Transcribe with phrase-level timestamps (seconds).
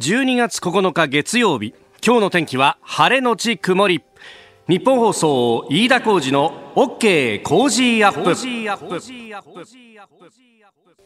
[0.00, 1.72] 12月9日月曜日。
[2.04, 4.02] 今日の天気は晴れのち曇り。
[4.66, 7.40] ニッポン放送飯田浩司の OK!
[7.42, 8.32] Cozy up!。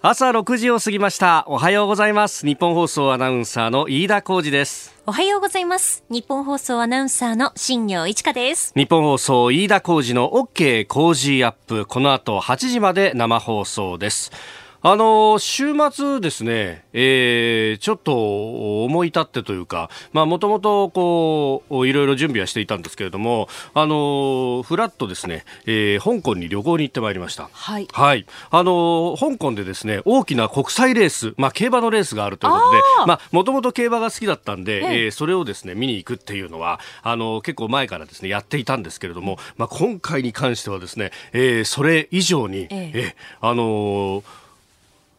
[0.00, 1.44] 朝6時を過ぎました。
[1.48, 2.46] おはようございます。
[2.46, 4.96] ニッポン放送アナウンサーの飯田浩司です。
[5.04, 6.02] おはようございます。
[6.08, 8.72] ニッポン放送アナウンサーの新行市佳です。
[8.74, 10.86] ニッポン放送飯田浩司の OK!
[10.86, 11.84] Cozy up!。
[11.84, 14.32] この後8時まで生放送です
[14.80, 27.50] あの週末ですね、えー、ちょっと思い立ってというか、まあ、もともとこう、いろいろ準備はしていたんですけれども、あのフラットですね、えー、香港に旅行に行ってまいりました。
[27.52, 27.88] はい。
[27.92, 28.24] はい。
[28.50, 44.22] あの香港でですね、大きな国際レース、まあ、競馬のレースがあるということで、まあ、もともと競馬が好きだったんで、ええー、それをですね、見に行くっていうのは、あの結構前からですね、やっていたんですけれども、まあ、今回に関してはですね、えー、それ以上に、えええー、あのー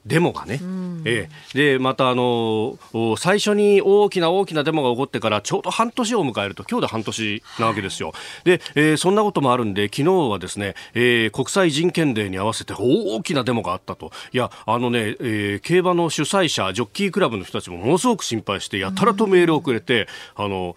[0.10, 2.78] デモがね、うん、えー、でまたあの
[3.18, 14.12] 最初に大きな大きなデモが起こってからちょうど半年を迎えると今日で半年なわけですよ、はい、で、えー、そんなこともあるんで昨日はですね、えー、国際人権デーに合わせて大きなデモがあったと。
[14.34, 20.76] いやあのね、えー、競馬の主催者ジョッキークラブの人たちもものすごく心配してやたらとメールをくれて、うん、あの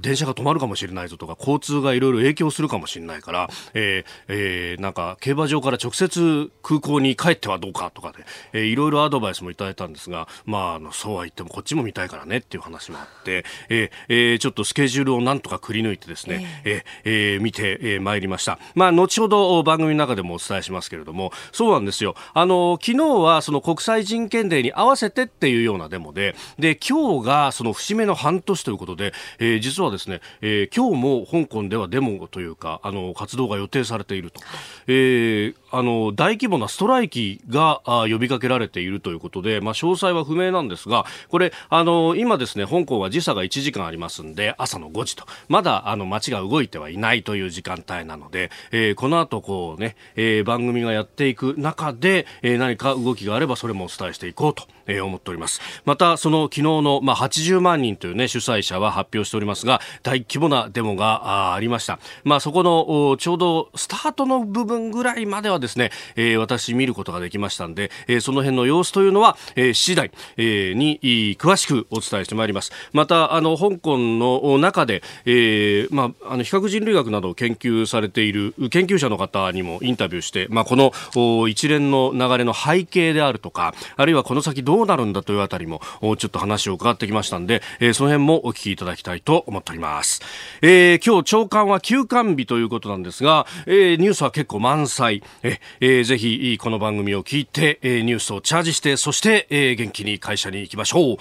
[0.00, 18.58] 電車が止まるかもしれないぞとか交通がいろいろ影響するかもしれないから、えーえー、なんか競馬場から直接空港に帰ってはどうかとかで、えー、いろいろアドバイスもいただいたんですが、まあ、あのそうは言ってもこっちも見たいからねっていう話もあって、えーえー、ちょっとスケジュールをなんとかくり抜いてですね、えー、えー、見て、えー、まいりました。
[18.74, 22.14] まあ、後ほど番組の中でもお伝えしますけれども、そうなんですよ。
[22.34, 34.40] あの、昨日はその国際人権デーに合わせてっていうようなデモで、で、今日がその節目の半年ということで、えー、実はですね、えー、今日も香港ではデモというか、あの、活動が予定されていると。
[34.86, 55.60] えー、あの、大規模なストライキがあ呼びびかけられているということで、まあ、詳細は不明なんですが、これ、あの、今ですね、香港は時差が1時間ありますんで、朝の5時と、まだ、あの、街が動いてはいないという時間帯なので、えー、この後、こうね、えー、番組がやっていく中で、えー、何か動きがあれば、それもお伝えしていこうと、えー、思っております。
[55.84, 61.98] また、その昨日の、まあ、80万人というね、主催者は発表しておりますが、大規模なデモがあありました。
[62.24, 70.98] まあ、そこの、ちょうどスタートの部分ぐらいまではですね、えー、私見ることができましたんで、えー、その辺の様子というのは、えー、次第、えー、に
[71.38, 72.72] 詳しくお伝えしてまいります。
[72.92, 90.20] また、あの、香港の中で、えー、まあ、あの、比較人類学などを研究されている研究者の方にもインタビューして、まあ、この一連の流れの背景であるとか、あるいはこの先どうなるんだというあたりも、ちょっと話を伺ってきましたんで、えー、その辺もお聞きいただきたいと思っております。
[90.62, 95.22] えー、今日朝刊は休刊日ということなんですが、えー、ニュースは結構満載。
[95.42, 101.16] ええー、ぜひ、この番組を聞いて、えー、ニュースをチャージして、そして、えー、元気に会社に行きましょう。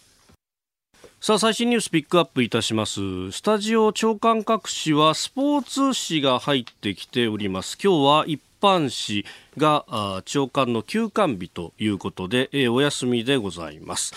[1.21, 3.31] さあ最新ニュースピックアップいたします。
[3.31, 7.77] スタジオ長官各紙はスポーツ紙が入ってきております。
[7.83, 9.25] 今日は一般紙
[9.57, 14.13] が長官の休館日ということで、えー、お休みでございます。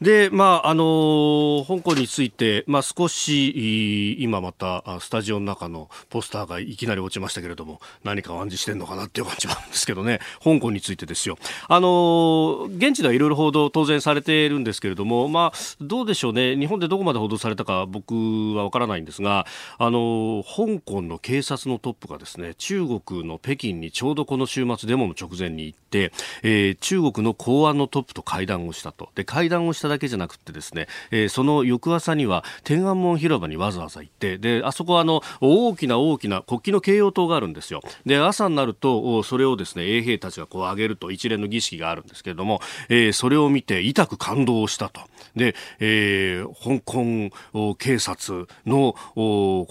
[0.00, 11.36] で、まあ、あの香港について、まあ、少し、今また、スタジオの中のポスターがいきなり落ちましたけれども、何か暗示してんのかなっていう感じなんですけどね、香港についてですよ。
[11.68, 18.14] あの現地ではいろいろ報道当然されているんですけれども、まあ、どうでしょうね、日本でどこまで報道されたか僕
[18.54, 19.46] はわからないんですが、
[19.76, 26.10] あの香港の警察のトップがですね、中国の北京にちょうどこの週末デモの直前に行って、
[26.42, 29.10] えー、中国の公安のトップと会談をしたと。
[29.14, 37.82] で、会談をしただけじゃなくてですね、えー、その翌朝には天安門広場にわざわざ行ってであそこはあの大きな大きな国旗の掲揚塔があるんですよ。
[38.06, 45.02] で朝になるとそれをですね衛兵たちがこう上げると一連の儀式があるんですけれども、えー、それを見て痛く感動したと。
[45.36, 49.66] で、えー、香港警察のこ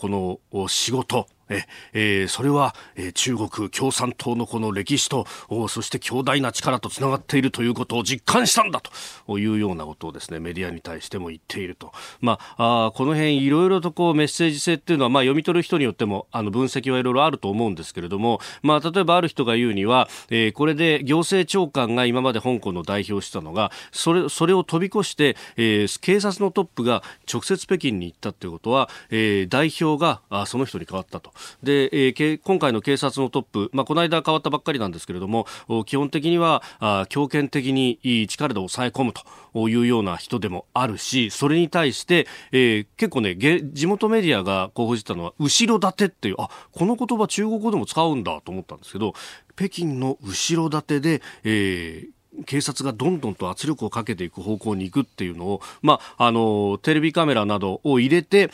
[0.53, 1.27] の仕事。
[1.49, 5.25] ええー、それは、えー、中国共産党のこの歴史と
[5.67, 31.31] そして強大な力とつながっているということを実感したんだというようなことをですねメディアに対しても言っていると、まあ、あこの辺いろいろとこうメッセージ性っていうのは、まあ、読み取る人によってもあの分析はいろいろあると思うんですけれども、まあ、例えばある人が言うには、えー、これで行政長官が今まで香港の代表してたのがそれそれを飛び越して、えー、警察のトップが直接北京に行ったということは、えー、代表があその人に変わったと。
[31.63, 35.45] で、えー、今回の警察のトップ、まあ、この間変わったばっかりなんですけれども
[35.85, 43.35] 基本的にはあ強権的に力で抑え込むというような人でもあるしそれに対して、えー、結構ね
[43.73, 49.13] 地元メディアが報じたのは後ろ盾っていうあこの言葉中国語でも使うんだと思ったんですけど
[49.55, 52.09] 北京の後ろ盾で、えー、
[52.45, 58.49] 警察がどんどんと圧力をかけていく方向に行くっていうのを、まあ、あのテレビカメラなどを入れて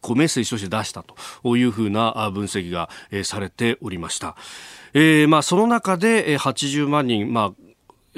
[0.00, 1.02] こうメッセージとして出した
[1.42, 4.36] というふうな分析が、えー、されておりました。
[4.94, 7.65] えーまあ、その中で80万人、まあ、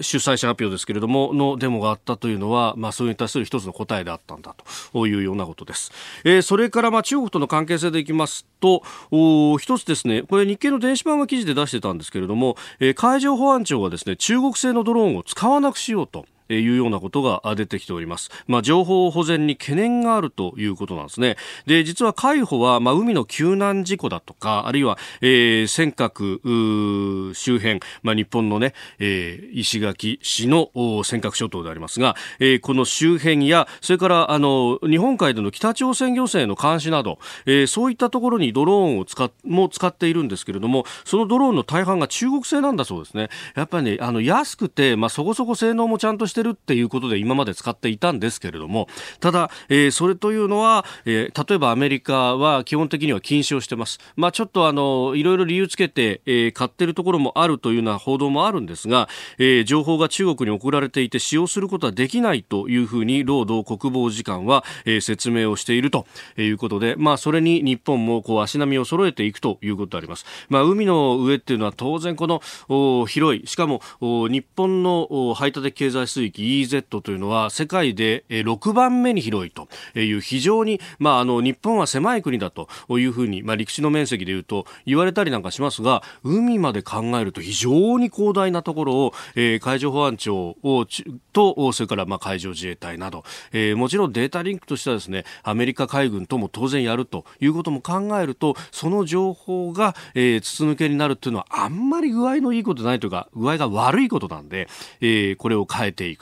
[0.02, 4.54] 主催者発表ですけれども、のデモがあったというのは、まあ、それに対する一つの答えであったんだ
[4.92, 5.92] というようなことです。
[6.24, 16.26] えー、それから、まあ、中国との関係性でいきますと、お一つですね、これ日経の電子版が記事で出してたんですけれども、えー、海上保安庁はですね、中国製のドローンを使わなくしようと。
[16.48, 18.30] いうようなことが出てきております。
[18.46, 21.36] まあ、情報保全に懸念があるということなんですね。
[21.66, 43.28] で、実は海保は、まあ、海の救難事故だとか、あるいは、えー、尖閣周辺、まあ、日本のね、えー、石垣市の尖閣諸島でありますが、えー、この周辺や、それから、あの、日本海での北朝鮮漁船の監視など、えー、そういったところにドローンを使っ、も使っているんですけれども、そのドローンの大半が中国製なんだそうですね。
[43.54, 48.86] やっぱりね、あの、安くて、まあ、そこそこ性能もちゃんとしてしてるっていうことで今まで使っていたんですけれども
[49.18, 59.08] ただ、えー、それというのは、えー、例えばアメリカは基本的には禁止をしてます、まあ、ちょっとあのいろいろ理由つけて、えー、買ってるところもあるというような報道もあるんですが、
[59.38, 66.06] えー、情報が中国に送られていて使用することはできないというふうに労働国防次官は、えー、説明をしていると
[66.36, 73.46] いうことで、まあ、それに日本もこう足並みを揃えていくということであります、まあ、海の上っていうのは当然この広い。
[73.46, 90.86] しかも日本の排他的経済水域 EEZ というのは世界で6番目に広いという非常に、まあ、あの日本は狭い国だというふうに、まあ、陸地の面積でいうと言われたりなんかしますが海まで考えると非常に広大なところを、えー、海上保安庁を
[91.32, 104.68] とそれからまあ海上自衛隊など、えー、もちろんデータリンクとしてはですねアメリカ海軍とも当然やるということも考えるとその情報が、えー、筒抜けになるというのはあんまり具合のいいことないというか具合が悪いことなんで、
[105.00, 106.17] えー、これを変えていく。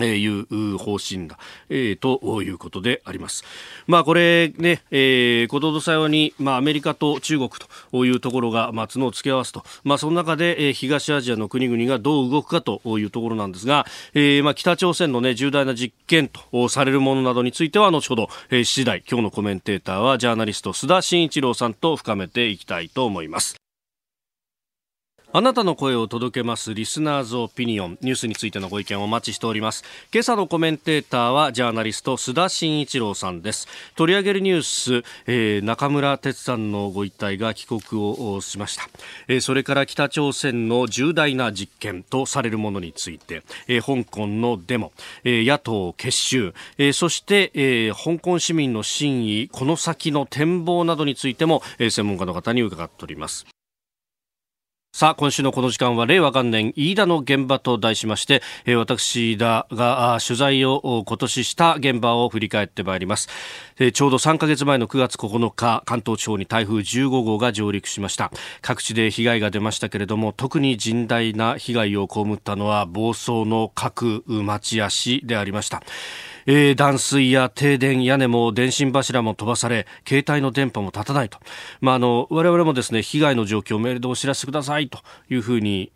[0.00, 1.38] えいう方針だ、
[1.68, 3.44] えー、ということであります。
[3.86, 7.50] まあこれね、えー、ことどさように、まあアメリカと中国
[7.90, 23.63] というところが、まあ角を付け合わすと、まあその中で、えー、東アジアの国々がどう動くかというところなんですが、えー、まあ北朝鮮のね、重大な実験とされるものなどについては後ほど、えー、7時台、今日のコメンテーターはジャーナリスト須田慎一郎さんと深めていきたいと思います。
[25.36, 27.98] あなたの声を届けますリスナーズオピニオン。
[28.02, 29.82] ニュースについてのご意見をお待ちしております。
[30.12, 33.66] 今朝のコメンテーターはジャーナリスト須田慎一郎さんです。
[33.96, 38.88] 取り上げるニュース、えー、中村哲さんのご遺体が帰国をしました、
[39.26, 44.92] えー、それから北朝鮮の重大な実験とされるものについて、えー、香港のデモ、
[45.24, 53.44] えー、野党結集、えー、そして、えー、香港市民の真意この先の展望などについても、えー、専門家の方に伺っております。
[54.94, 63.28] さあ、今週のこの時間は令和元年飯田の現場と題しまして、えー、私田が取材を今年した現場を振り返ってまいります、
[63.92, 68.30] ちょうど3ヶ月前の9月9日、関東地方に台風15号が上陸しました。
[68.62, 75.82] 各地で被害が出ましたけれども、特に甚大な被害を被ったのは暴走の各町や市でありました。
[76.46, 81.38] えー、断水や停電、屋根も電信柱も飛ばされ、携帯の電波も立たないと。
[81.80, 84.98] まあ、あの、我々もですね、被害の状況をメールでお知らせくださいと
[85.30, 85.92] いうふうに、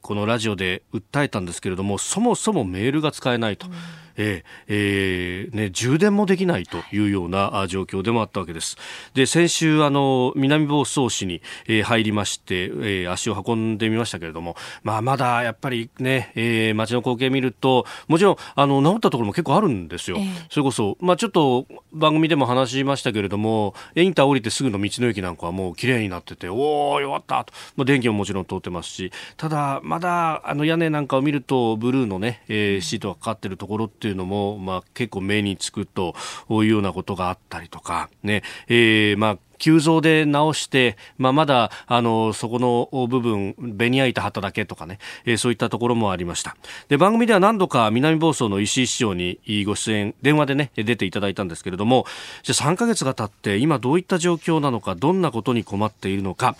[0.00, 3.66] このラジオで訴えたんですけれども、そもそもメールが使えないと。
[3.66, 3.72] うん
[4.16, 8.76] えーえーね、充電もできないというような状況でもあったわけです。
[9.14, 20.16] で先週あの南房総市に、えー、入りまして、えー、足を運んでみましたけれども、まあ、まだやっぱりね、えー、街の光景見るともちろんあの治ったところも結構あるんですよ。
[20.18, 36.14] えー、それこそ、まあ、ちょっと番組でも話しましたけれどもインター降りてすぐの道の駅なんかはもう綺麗になってておおよかったと、まあ、電気ももちろん通ってますしただまだあの屋根なんかを見るとブルーのね、えー、シートがかかってるところってっていうのも、まあ、結構目につくと
[36.50, 46.54] いうようなことがあったりとか、ね、えー、まあ、急増で直して、まあ、まだ、あの、そこの部分、ベニヤ板張っただけとかね、えー、そういったところもありました。
[46.88, 52.04] で、番組では何度か南房総の石井市長にご出演、電話でね、出ていただいたんですけれども、
[52.42, 56.56] じゃ3ヶ月が経って、今どういった状況なのか、どんなことに困っているのか、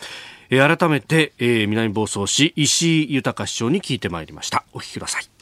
[0.49, 4.65] えー、改めて、えー、南房総市石井豊市長に聞いてまいりました。
[4.73, 5.34] お聞きください。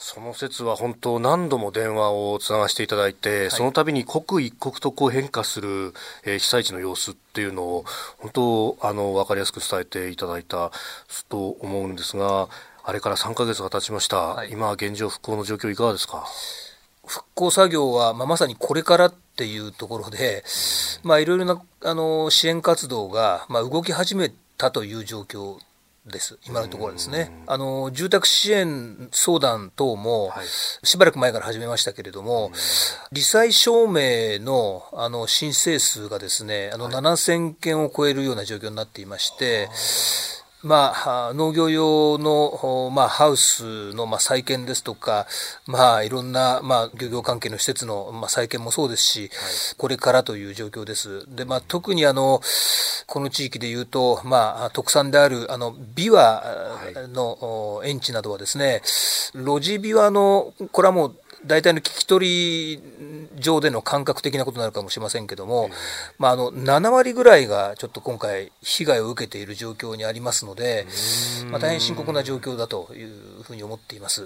[0.00, 5.92] その説は本当何度も電話をつながしていただいて、はい、その度に刻一刻とこう変化する、
[6.24, 7.84] えー、被災地の様子っていうのを
[8.18, 10.70] 本当あの分かりやすく伝えていただいた
[11.28, 12.48] と思うんですが
[12.84, 16.24] あれから3ヶ月が経ちました、はい、今現状復興の状況いかがですか？
[17.04, 20.44] 復興作業は、まあ、まさにこれからっていうところで、
[21.02, 25.56] まあ、いろいろなあの支援活動が、まあ、動き始めたという状況
[26.08, 27.42] です、今のところですね。
[27.46, 30.32] あの住宅支援相談等も、
[30.82, 32.50] しばらく前から始めましたけれども、
[33.12, 39.68] 罹災証明のあの申請数がですね、あの7000件を超えるような状況になっていまして、
[40.64, 45.26] まあ、農業用の、まあ、ハウスの、まあ、再建ですとか、
[45.66, 49.28] まあ、いろんな、まあ、漁業関係の施設の、まあ、再建もそうですし、はい、
[49.76, 51.24] これからという状況です。
[51.32, 52.40] で、まあ、特にあの、
[53.06, 56.42] この地域でいうと、まあ、特産である、あの、ビワ
[57.12, 58.82] の園地などはですね、
[59.34, 61.16] 路地ビワの、これはもう、
[61.46, 62.82] 大体の聞き取り
[63.38, 65.70] 上での感覚的なことになるかもしれませんけども、
[66.18, 70.86] まあ、あの7割ぐらいがちょっと今回、被害を受けている状況にありますので、
[71.50, 74.22] まあ、大変深刻な状況だというふうに思っています。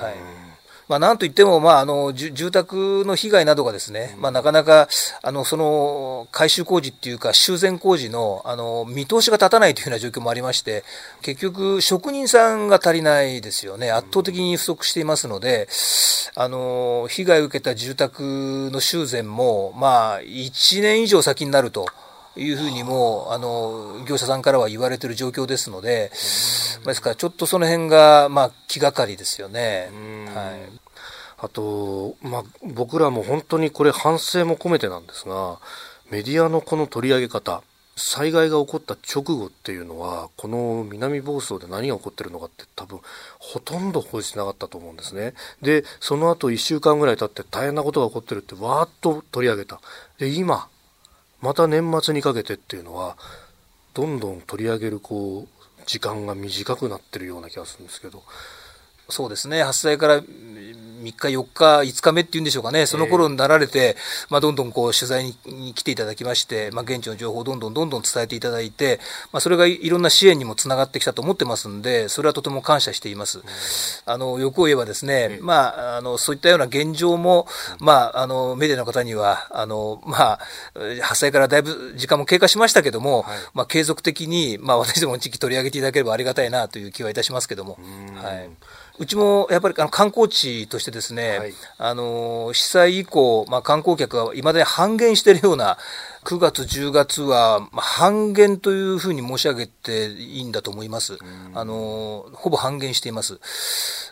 [0.00, 0.53] はい
[0.88, 4.88] まあ、なんといっても、まあ、あの住宅の被害などがですね、まあ、なかなか
[5.22, 10.84] あのその改修工事っていうか、修繕工事のあの見通しが立たないというような状況もありまして、
[11.22, 15.68] 結局、職人さんが足りないですよね、圧倒的に不足していますので、
[16.36, 21.86] あの被害を受けた住宅の修繕も、まあ、1年以上先になると。
[22.36, 29.90] いうふうにもあの業者さんからは言われている状況ですので、ですからちょっとその辺がまあ気がかりですよね。
[30.34, 30.78] はい、
[31.38, 35.58] あと、まあ、僕らも本当にこれ反省も込めてなんですが
[36.10, 37.62] メディアのこの取り上げ方
[37.96, 43.00] 災害が起こった直後っていうのはこの南房総で何が起こってるのかって多分
[43.38, 45.34] ほとんど報じてなかったと思うんですね。
[45.62, 49.80] でその後1週間ぐらい経って大変なことが起こってるってわーっと取り上げた。
[50.18, 50.68] で今
[51.44, 53.18] また年末にかけてっていうのは
[53.92, 58.22] どんどん取り上げるこう時間が短くなってるような気がするんですけど
[59.08, 59.62] そうですね。
[59.62, 60.22] 発災から
[61.04, 63.96] 3日、4日、5日目っていうんでしょうかね、その頃になられて、
[64.30, 68.98] まあ、どんどんこう取材に来ていただきまして、まあ、現地の情報をどんどんどんどん伝えていただいて、
[69.32, 73.42] まあ、それがいろんな支援にもつながってきたと思ってますんで、それはとても感謝しています。
[74.06, 77.46] あの欲を言えばですね、まあ、あのそういったような現状も、
[77.78, 80.38] まあ、あのメディアの方には、あのまあ、
[81.02, 87.78] 発災からだいぶ時間も経過しましたけども、はい、まあ、継続的に、まあ、私どもの地域取り上げていただければありがたいなという気はいたしますけども。
[88.14, 88.50] はい
[88.96, 95.78] うちもやっぱりあの観光地としてですね、はい、あの被災以降、まあ、観光客がいまだに半減しているような
[96.24, 101.18] 9月、10月は半減というふうに申し上げていいんだと思います。
[101.52, 103.38] あのほぼ半減しています。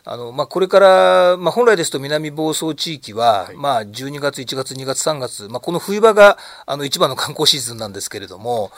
[0.04, 8.72] あのまあ、これから、まあ、本来ですと南房総地域は、はい、まあ、12月、1月、2月、3月、まあ、この冬場があの一番の観光シーズンなんですけれども、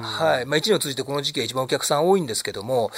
[0.00, 2.92] はいまあ、1年を通じてこの時期が一番お客さん多いんですけれども、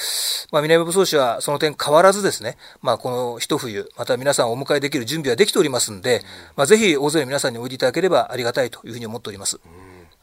[0.53, 6.21] まあ、南房総市はその点変わらずですね、まあ、この一冬、また皆さんをお迎えできる準備はできておりますんで、
[6.57, 9.59] まあ、ぜひ大勢の皆さんにおいでいただければありがたいというふうに思っております。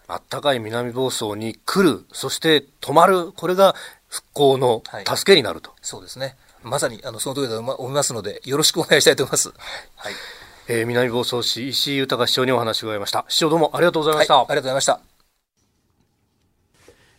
[0.09, 3.75] あったかい南房総に来る、そして泊まる、これが
[4.07, 5.69] 復興の助けになると。
[5.69, 6.35] はい、そうですね。
[6.63, 9.49] まさにあのその通りだと思いますので、よろしくお願いしたいと思います。
[9.95, 10.13] はい。
[10.67, 13.25] えー、南房総市石井豊市長にお話を伺いました。
[13.27, 14.35] 市長どうもありがとうございました。
[14.35, 15.09] はい、ありがとうございました。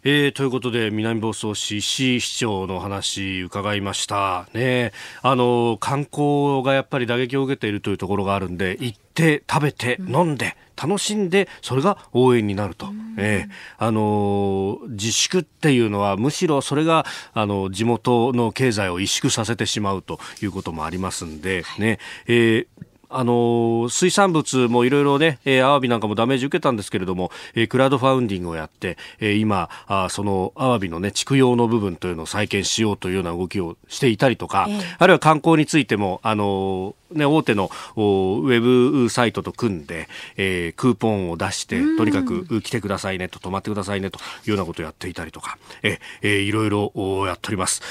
[0.03, 12.87] えー、ということで南房総市石井市長の話伺いましたねあの観光がやっぱり打撃を受けているというところがあるんで行って食べて飲んで、楽しんでそれが応援になると、
[13.19, 21.99] えー、あの自粛っていうのはむしろそれがあの地元の経済を萎縮させてしまうということもありますんで、ね。
[22.27, 22.67] えー
[23.11, 46.93] あの水産物もいろいろね、えー、アワビなんかもダメージ受けたんですけれども、えー、クラウドファウンディングをやって、えー、今あそのアワビのね畜養の部分というのを再建しようというような動きをしていたりとか、えー、あるいは観光についてもあのね、大手のウェブサイトと組んで、えー、クーポンを出して、とにかく来てくださいねと、泊まってくださいねというようなことをやっていたりとか、えー、いろいろ
[47.27, 47.83] やっております。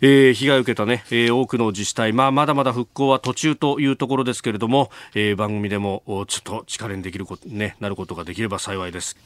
[0.00, 4.67] えー、被害を受けたね、えー、多くの自治体、まあ、まだまだ復興は途中というところですけれども、
[5.14, 9.16] えー、番組でもちょっと力にできること、ね、なることができれば幸いです。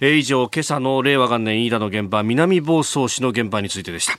[0.00, 4.18] えー、以上、今朝の令和元年飯田の現場、南房総市の現場についてでした。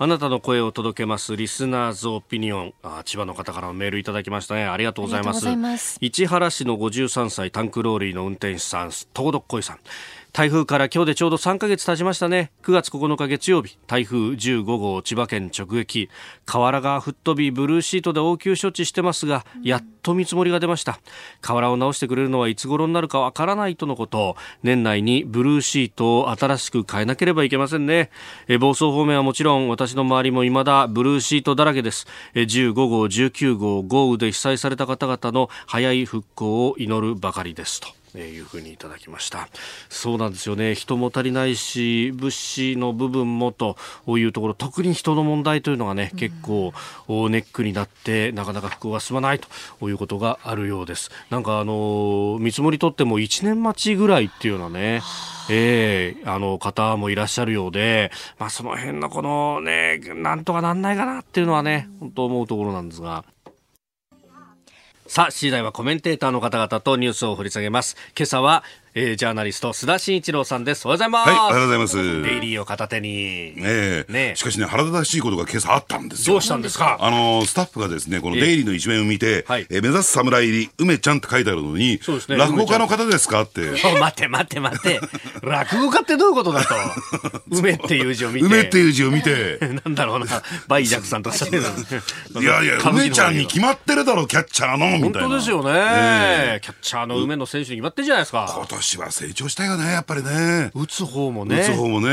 [0.00, 2.74] あなたの声を届けますリスナーズオピニオン。
[2.84, 4.64] あ千葉の方からのメールいただきましたね。
[4.64, 5.98] ありがとうございます。
[6.00, 9.78] 市原市の53歳タンクローリーの運転手さん東どっこいさん
[10.32, 12.52] 台風から今日でちょうど3ヶ月経ちましたね。
[12.62, 16.10] 9月9日月曜日台風15号千葉県直撃。
[16.44, 21.00] 瓦が吹っ飛びブルーシートで応急処置してますがやっと見積もりが出ました。
[21.40, 24.36] 瓦を直してくれるのはいつ頃になるかわからないとのこと。
[24.62, 28.10] 年内にブルーシートを新しく変えなければいけませんね。
[28.46, 32.06] え房総方面はもちろん私の周りも未だブルーシートだらけです。
[32.34, 37.97] え15号19号豪雨で被災された方々の早い復興を祈るばかりですと。
[38.16, 39.48] いうふうにいただきました。
[39.88, 40.74] そうなんですよね。
[40.74, 46.72] 人も足りないし物資の部分もというところ特に人の問題というのがね、結構
[47.08, 51.10] ネックになってなかなか復興が進まないということがあるようです。
[51.30, 55.02] なんかあの見積もりとっても1年待ちぐらいっていうようなね
[55.50, 63.24] ええー、あの方もいらっしゃるようで、まあその辺のこのね、なんとかなんないかなっていうのはね、本当思うところなんですが。
[65.08, 67.96] さあ、次第はコメンテーターの方々とニュースを掘り下げます。
[68.14, 68.62] 今朝は、
[69.00, 70.84] えー、ジャーナリスト須田慎一郎さんです。
[70.86, 71.28] おはようございます。
[71.30, 72.22] はい、おはようございます。
[72.24, 73.54] デイリーを片手に。
[73.54, 76.34] ねねしかしね、腹立たしいことが今朝あったんですよ。
[76.34, 76.96] どうしたんですか？
[77.00, 83.42] あの、スタッフがですね、このデイリーの一面を見て、ええ目指す侍入り、梅ちゃんって書いてあるのに、そうですね、落語家の方ですか？
[83.42, 83.60] って。
[84.00, 85.00] 待って待って待って。
[85.42, 86.74] 落語家ってどういうことだと？
[87.56, 88.46] 梅っていう字を見て。
[88.48, 89.60] 梅っていう字を見て。
[89.84, 90.26] なんだろうな、
[90.66, 95.20] バイジャクさんとしゃってるいやいや、梅ちゃんに決まってるだろ、キャッチャーの、みたいな。
[95.20, 96.58] 本当ですよね。
[96.62, 98.52] キャッチャーの梅の選手に決まってるじゃないですか。
[98.56, 100.70] 今年は成長したよね、やっぱりね。
[100.74, 101.60] 打つ方もね。
[101.60, 102.08] 打つ方もね。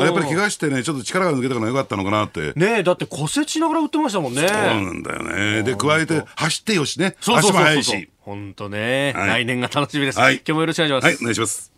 [0.00, 2.52] あやっぱり怪我してね、ちょっと力が抜けたからよかったのかなって。
[2.56, 4.48] ねだって骨折しながら打ってましたもんね。
[4.48, 5.62] そうなんだよね。
[5.62, 7.14] で、加えて、走ってよしね。
[7.20, 8.08] 足も速いし。
[8.20, 10.18] 本当ね、はい、来年が楽しみです。
[10.18, 11.04] はい、今日もよろしくお願いします。
[11.04, 11.75] はい、お願いします。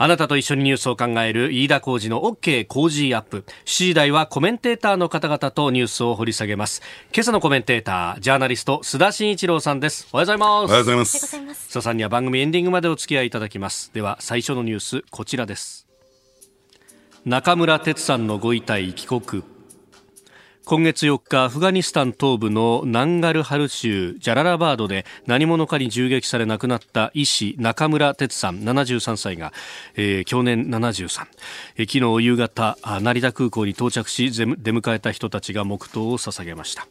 [0.00, 3.44] あなたと一緒にニュースを考える飯田浩二の OK 工事アップ。
[3.64, 6.82] 7時台はコメンテーターの方々とニュースを掘り下げます。
[7.12, 10.06] 今朝のコメンテーター、ジャーナリスト、須田慎一郎さんです。
[10.12, 10.48] おはようございます。
[10.50, 11.16] おはようございます。
[11.16, 13.90] 須田さんには番組エンディングまでお付き合いいただきます。
[13.92, 15.88] では、最初のニュース、こちらです。
[17.24, 19.57] 中村哲さんのご遺体帰国。
[20.68, 29.54] 今月4日アフガニスタン東部のナンガルハル州ジャララバードで何者かに銃撃され亡くなった医師中村哲さん73歳が、
[29.96, 31.26] えー、去年73、
[31.76, 36.86] えー、昨日夕方成田空港に到着し出迎えた人たちが黙祷を捧げました。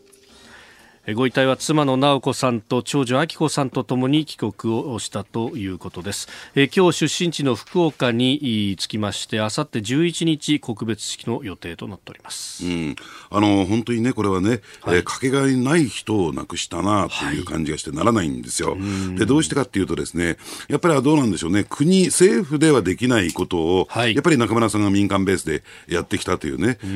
[1.14, 6.28] ご遺体は妻の直子さんと長女明子さんとともに帰国をしたということです。
[6.54, 12.66] え今日出身地の福岡に着きまして、あさって11日告別式の予定となっております。
[12.66, 12.96] うん、
[13.30, 17.40] あの本当にねこれはね、はい、えー、かけがえない人を亡くしたなとい。
[17.40, 18.72] う感じがしてならないんですよ。
[18.72, 26.88] はい、でどうしてかっていうとですね、やっぱりどうなんでしょうね、国政府ではできないことを、はい、やっぱり中村さんが民間ベースでやってきたというね、うえ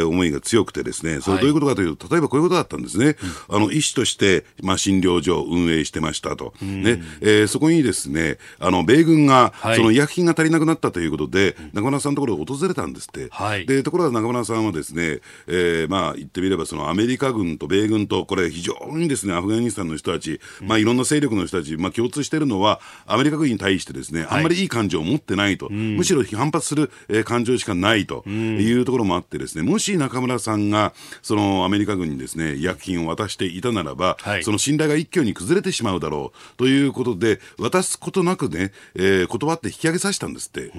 [0.00, 3.16] ー、思いが強くてですね、それどういうことかというと、例えばこういうことだったんですね。
[3.48, 7.02] うんあの医師として、まあ、診療所を運営してましたと、ね。
[7.20, 28.24] えー、そこにですねあの米軍が、はい、その医薬品が足りなくなったということで、中村さんのところを訪れたんですって、はい、でところが中村さんはですね、えー、まあ言ってみればそのアメリカ軍と米軍とこれ非常にですねアフガニスタンの人たち、まあ、いろんな勢力の人たち、まあ、共通しているのはアメリカ軍に対してですね、あんまりいい感情を持ってないと、むしろ反発する、えー、感情しかないと。
[28.26, 40.70] いうところもあってですねもし中村さんがそのアメリカ軍にですね医薬品を渡していたならば、はい、その信頼が一挙に崩れてしまうだろうということで、渡すことなくね、えー、断って引き上げさせたんですって。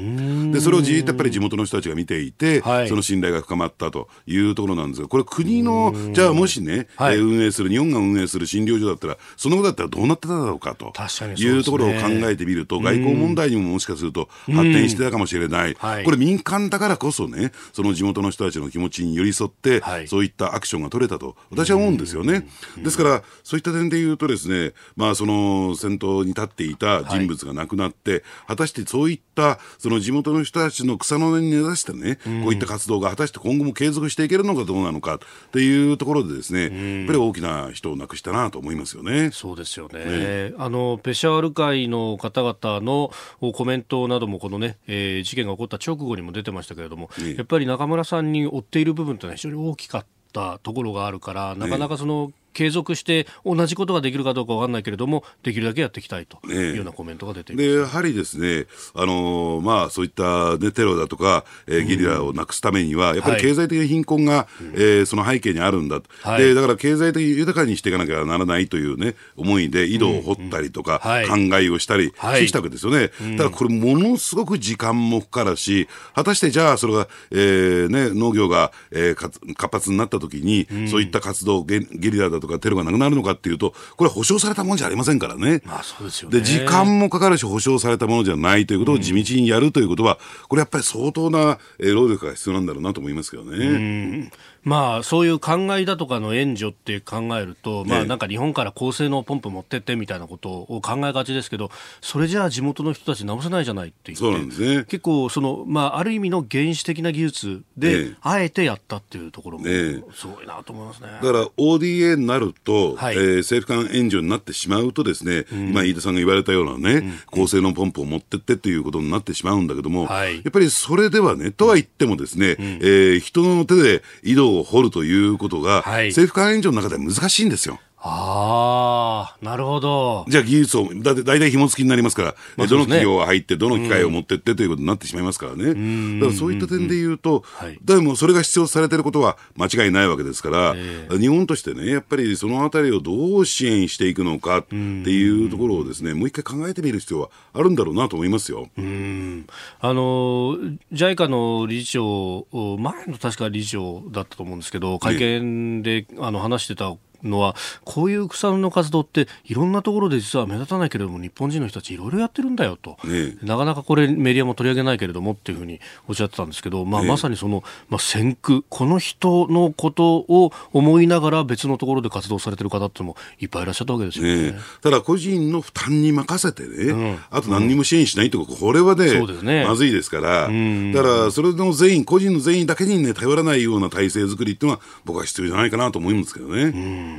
[0.52, 10.94] で、それをじーっとやっぱり地元の人たちが見ていて、はい、その信頼が深まったというところなんですが、これ国の、じゃあもしね、はい、えー、運営する、日本が運営する診療所だったら、その後だったらどうなってただろうかと
[11.36, 15.76] いうところを考えてみると、外交問題にももしかすると発展してたかもしれない。
[15.76, 22.48] これ民間だからこそね、その地元の人たちの気持ちに寄り添って、そういったアクションが取れたと、私は思うんですよね。
[22.78, 35.20] ですから、そういった点で言うとですね、まあ、その先頭に立っていた人物が亡くなって、はい、果たしてそういったその地元の人たちの草の根に根ざしてね、こういった活動が果たして今後も継続していけるのかどうなのかっ
[35.52, 39.32] ていうところでですね、やっぱり大きな人を亡くしたなと思いますよね。
[39.32, 40.04] そうですよね。
[40.50, 40.54] ね。
[40.58, 43.12] あのペシャワール会の方々の
[43.54, 71.34] コメントなどもこのね、えー、事件が起こった直後にも出てましたけれども、ね、やっぱり中村さんに追っている部分というのは非常に大きかったところがあるから、なかなかその継続して同じことができるかどうか分かんないけれども、できるだけやっていきたいというようなコメントが出ていでやはりですね、あのー、まあ、そういった、ね、テロだとか、えー、ゲリラをなくすためには、やっぱり経済的な貧困が、はい、えー、その背景にあるんだ、はい、で、だから経済的に豊かにしていかなきゃならないというね、思いで井戸を掘ったりとか、うん。
[71.34, 73.10] うん、考えをしたりしてきたわけですよね。
[73.38, 79.40] ただこれ、ものすごく時間もかかるし、果たしてじゃあ、それが、えーね、農業が、えー、活
[79.72, 85.62] 発になったときに、うん、そういった活動ゲ、ゲリラだとかテロがなくなるのかっていうと、これは保証されたものじゃありませんからね。
[85.66, 86.40] まあそうですよね。
[86.40, 94.32] で、時間もかかるし、保証されたものじゃないということを地道にやるということは、これやっぱり相当な労力が必要なんだろうなと思いますけどね。
[94.64, 101.70] まあ、そういう考えだとかの援助って考えると、まあ、なんか日本から高性能ポンプ持ってってみたいなことを考えがちですけど、
[102.02, 104.86] それじゃあ地元の人たち直せないじゃないってそうなんですね。
[104.86, 109.66] 結構、その、まあ、ある意味の原始的な技術で、あえてやったっていうところも、
[110.14, 111.10] すごいなと思いますね。
[111.12, 127.80] だから、ODA になると、はい、えー、政府間援助になってしまうとですね、うん、今、飯田さんが言われたようなね、うん、高性能ポンプを持ってってっていうことになってしまうんだけども、はい、やっぱりそれではね、とは言ってもですね、うん、えー、人の手で井戸を掘るということが、はい、政府間援助の中では難しいんですよ。
[128.06, 130.26] ああ、なるほど。
[130.28, 135.64] じゃあ技術を、だって大体紐付きになりますから、まあ、どの企業が入って、どの機械を持ってってということになってしまいますからね。
[135.68, 148.68] うん、だからそういった点で言うと、はい、でもそれが必要とされていることは間違いないわけですから、えー、日本としてね、やっぱりそのあたりをどう支援していくのかっていうところをですね、もう一回考えてみる必要はあるんだろうなと思いますよ。
[148.78, 149.48] うん。
[149.80, 150.58] あの、
[150.92, 179.04] JICA の理事長、前の確か理事長だったと思うんですけど、会見で、あの話してたのはこういう草の活動っていろんなところで実は目立たないけれども日本人の人たちいろいろやってるんだよと、ね、なかなかこれメディアも取り上げないけれどもっていうふうにおっしゃってたんですけど、まあ、ね、まさにその、まあ、先駆この人のことを思いながら別のところで活動されてる方ってもいっぱいいらっしゃったわけですよね、ね、ただ個人の負担に任せてね、うん、あと何にも支援しないってこと、これはね、
[179.44, 179.66] ね。
[179.66, 187.13] まずいですから、だからそれの全員個人の全員だけにね頼らないような体制作りっていうのは僕は必要じゃないかなと思うんですけどね。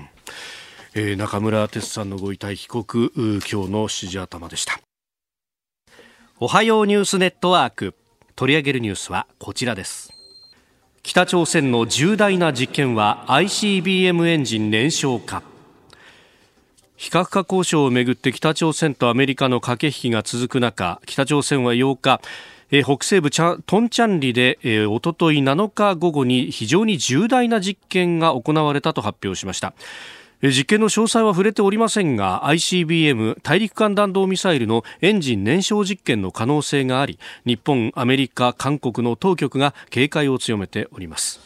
[0.95, 4.81] えー、中村哲さんのご遺体被告今日の指示頭でした。
[6.41, 7.95] おはようニュースネットワーク。
[8.37, 10.13] 取り上げるニュースはこちらです。
[11.05, 15.43] 北朝鮮の重大な実験は ICBM エンジン燃焼か
[16.97, 22.23] 非核化交渉をめぐって北朝鮮とアメリカの駆け引きが続く中北朝鮮は8日
[22.71, 29.75] え北西部チャトンチャンリで、えー、おととい7日午後に非常に重大な実験が行われたと発表しました。
[30.43, 41.41] 実験の詳細は触れておりませんが ICBM 大陸間弾道ミサイルのエンジン燃焼実験の可能性があり日本、アメリカ、韓国の当局が警戒を強めております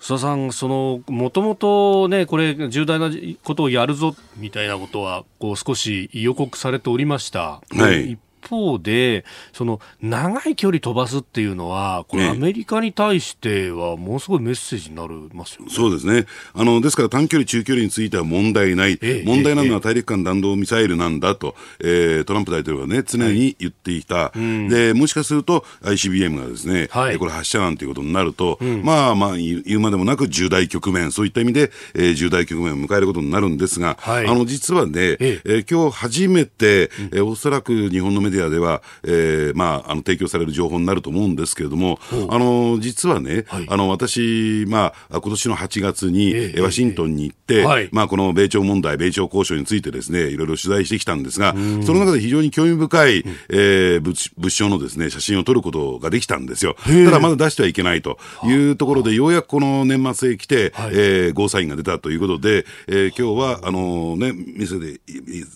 [0.00, 3.10] 須田さん、そのもともとねこれ重大な
[3.42, 7.60] ことをやるぞみたいなことはこう少し予告されておりました。
[7.70, 16.26] はい、方で、その長い距離飛ばすっていうのは、これ、アメリカに対しては、ものすごいメッセージになりますよね、そうですね。
[16.54, 35.58] あの、ですから短距離、中距離については問題ない、ええ、問題なのは大陸間弾道ミサイルなんだと、えー、トランプ大統領はね、常に言っていた、はい、でもしかすると ICBM がですね、はい、これ、発射なんていうことになると、うん、まあまあ、言うまでもなく重大局面、そういった意味で、えー、重大局面を迎えることになるんですが、はい、あの実はね、ええ。
[35.58, 41.98] ー、今日初めて、えー、おそらく日本のメディアでは、えー、まあ、あの、提供される情報になると思うんですけれども、
[42.30, 51.52] あの、実はね、はい、あの、私、まあ、今年の8月に、えー、ワシントンに行って、はい、まあ、この米朝問題、米朝交渉についてですね、いろいろ取材してきたんですが、
[51.84, 56.76] その中で非常に興味深い、えー、物物証のですね、写真を撮ることができたんですよ。
[56.84, 65.00] ただまだ出してはいけないというところで、ようやくこの年末へ来て、はい、えー、ゴーサインが出たということで、えー、今日は、あのね、見せて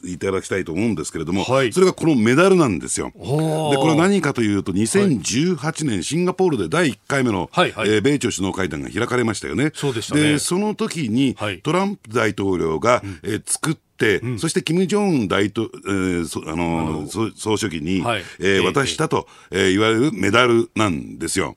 [0.04, 3.12] いただきたいと思うんですけれども、はい、それがこのメダルなんですよ。
[3.14, 9.70] で、これは何かというと、2018年、シンガポールで第1回目の、はいはい、えー、米朝首脳会談が開かれましたよね。
[9.74, 10.22] そうでしたね。
[10.22, 13.91] で、その時に、トランプ大統領が、えー、作った、
[14.22, 21.56] うん、そして金正恩大統、えー、あの総書記に、はい、えー、渡したと、えー、言われるメダルなんですよ。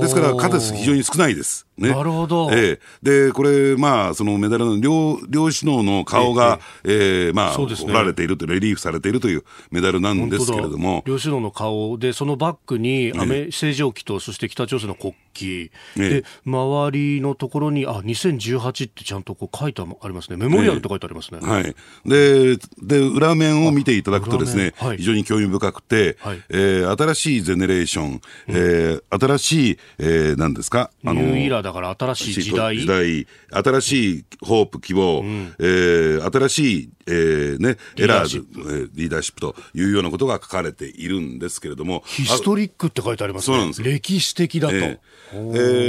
[0.00, 1.66] ですから、数非常に少ないです。
[1.76, 2.50] ね、なるほど。
[2.52, 11.02] えー、で、これ、まあ、そのメダルの両、両首脳の顔が、えー、えー、まあ、ね、折られていると、レリーフされているというメダルなんですけれども。
[11.04, 20.36] 両首脳の顔で、そのバックに、アメ、正常期と、そして北朝鮮の国旗、で、周りのところに、あ、2018ってちゃんとこう書いてありますね。
[20.36, 21.40] メモリアルって書いてありますね。
[21.40, 21.73] はい。
[22.06, 30.90] で、で、裏面を見ていただくとですね、はい、非常に興味深くて、はい、えー、新しいゼネレーション、えー、新しい、えー、何ですか？
[31.04, 32.78] あの、ニューイラーだから新しい時代。
[32.78, 38.44] 時代、新しいホープ、希望、うん、えー、新しい、えー、ね、エラーズ、
[38.94, 42.02] リーダーシップというようなことが書かれているんですけれども。
[42.06, 43.56] ヒストリックって書いてありますね。
[43.56, 44.74] そうなんです歴史的だと。
[44.74, 44.98] えー、
[45.32, 45.38] え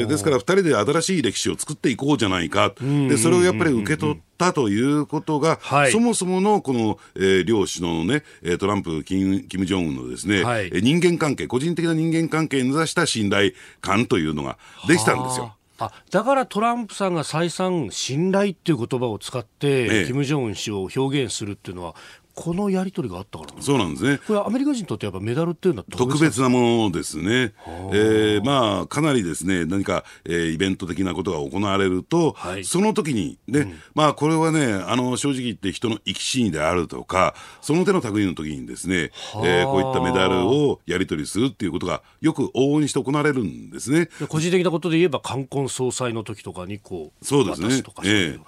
[0.03, 2.73] ー、ですから、二人で新しい歴史を作っていこうじゃないか。
[2.79, 8.23] で、それをやっぱり受け取って、たということが、はい、そもそものこの、えー、両首脳のね、
[8.57, 13.51] トランプ、キム・キムジョンウンのですね、はい、人間関係、個人的な人間関係に目指した信頼
[13.81, 15.55] 感というのができたんですよ。
[15.77, 21.95] あだからトランプさんが再三、信頼っていう言葉を使って、ええ、金正恩氏を表現するっていうのは、
[22.35, 24.19] このやり取りがあったからそうなんですね。
[24.27, 27.53] これアメリカ人にとってやっぱメダルっていうのは特別なものですね。
[27.93, 39.11] えー、まあ、かなりですね、何か、えー、イベント的なことが行われると、はい、その時に、ね、うん、まあ、これはね、あの、正直言って人の生き死にであるとか、その手の類の時にですね、
[39.43, 44.09] えー、こういったメダルをやり取りするっていうことが、よく往々にして行われるんですね。
[44.27, 47.83] 個人的なことで言えば、冠婚葬祭の時とかにこう、そうですね。
[48.03, 48.41] ええー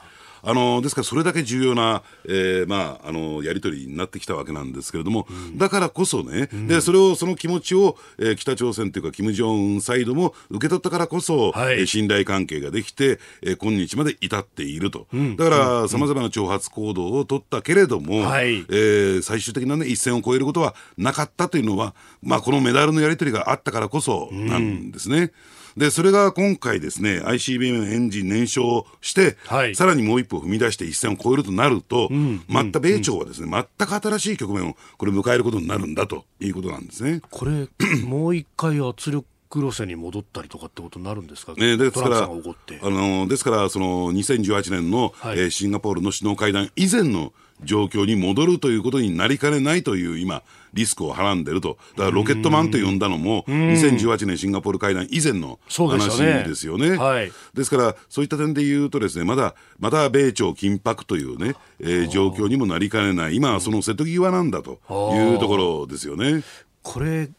[0.43, 25.31] あのですからそれだけ重要な、えーまあ、あのやり取りになってきたわけなんですけれども、うん、だからこそね、うん、でそれをその気持ちを、えー、北朝鮮というか、金正恩サイドも受け取ったからこそ、はい、えー、信頼関係ができて、えー、今日まで至っていると、うん、だからさまざまな挑発行動を取ったけれども、はい、えー、最終的な、ね、一線を越えることはなかったというのは、まあ、このメダルのやり取りがあったからこそなんですね。
[25.77, 37.21] で、それが今回ですね、ICBM のエンジン燃焼して、はい、さらにもう一歩踏み出して一線を越えるとなると、うん、また米朝はですね、全く新しい局面をこれ迎えることになるんだということなんですね。
[37.29, 37.69] これ、
[38.03, 47.31] もう一回圧力路線に戻ったりとかってことになるんですか、ね、ですからあのですからその2018年の、はい、えー、シンガポールの首脳会談以前の
[47.63, 56.91] 状況に戻るということになりかねないという今、リスクをはらんでると、だからロケットマンと呼んだのも、2018年シンガポール会談以前の話ですよね。
[56.91, 64.79] ねはい、ですから、そういった点で言うとですね、まだ、まだ米朝緊迫というね、えー、状況にもなりかねない、今はその瀬戸際なんだと
[65.13, 66.43] いうところですよね。
[66.83, 67.29] これ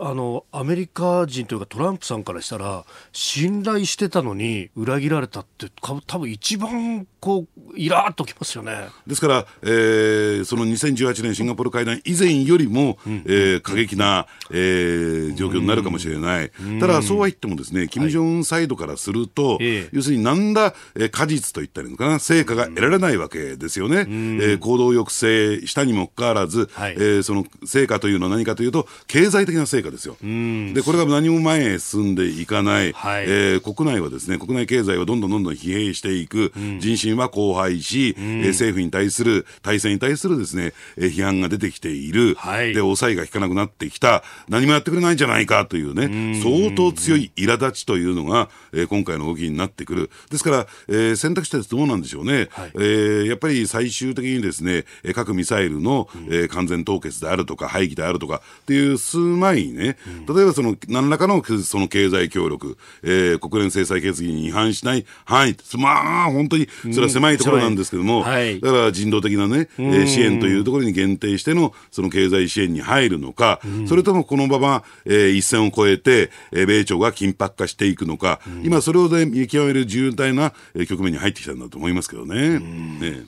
[0.00, 8.88] あのアメリカ人というかトランプさんからしたら信頼してたのに裏切られたって多分一番こうイラーっときますよね。
[9.06, 22.18] ですから、えー、その2018年シンガポール会談以前よりも、うん、えー、過激な、えー、状況になるかもしれない、うん、ただそうは言ってもですね金正恩サイドからすると、はい、要するになんだ、えー、果実といったらいいのかな？
[22.18, 30.16] 成果が得られないわけですよね、うん、えー、行動抑制したにもかかわらず、はい、えー、その成果というのは何かというと経済的な成果ですよ。
[30.20, 50.10] で、これが何も前へ進んでいかない、はい、えー、国内はですね、国内経済はどんどんどんどん疲弊していく、うん、人心は荒廃し、うん、えー、政府に対する、体制に対するですね、えー、批判が出てきている、はい、で、抑えが効かなくなってきた、何もやってくれないんじゃないかというね、相当強い苛立ちというのが、えー、今回の動きになってくる。
[50.30, 52.48] ですから、えー、選択肢としてどうなんでしょうね。
[52.50, 59.96] はい、えー、やっぱり最終的にですね、核ミサイルの、うん、えー、完全凍結であるとか、廃棄であるとかっていう数前にね、
[60.28, 82.58] 例えばその何らかのその経済協力、えー、国連制裁決議に違反しない範囲、まあ本当にそれは狭いところなんですけども、うんはい、だから人道的なね、えー、支援というところに限定してのその経済支援に入るのか、うん、それともこのまま、えー、一線を越えて、えー、米朝が緊迫化していくのか、うん、今それを、ね、見極める重大な、えー、局面に入ってきたんだと思いますけどね。
[82.58, 83.26] ね。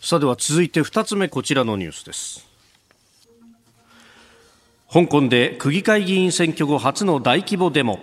[0.00, 2.51] さあでは続いて2つ目こちらのニュースです。
[4.92, 7.98] 香港で区議会議員選挙後初の大規模デモ。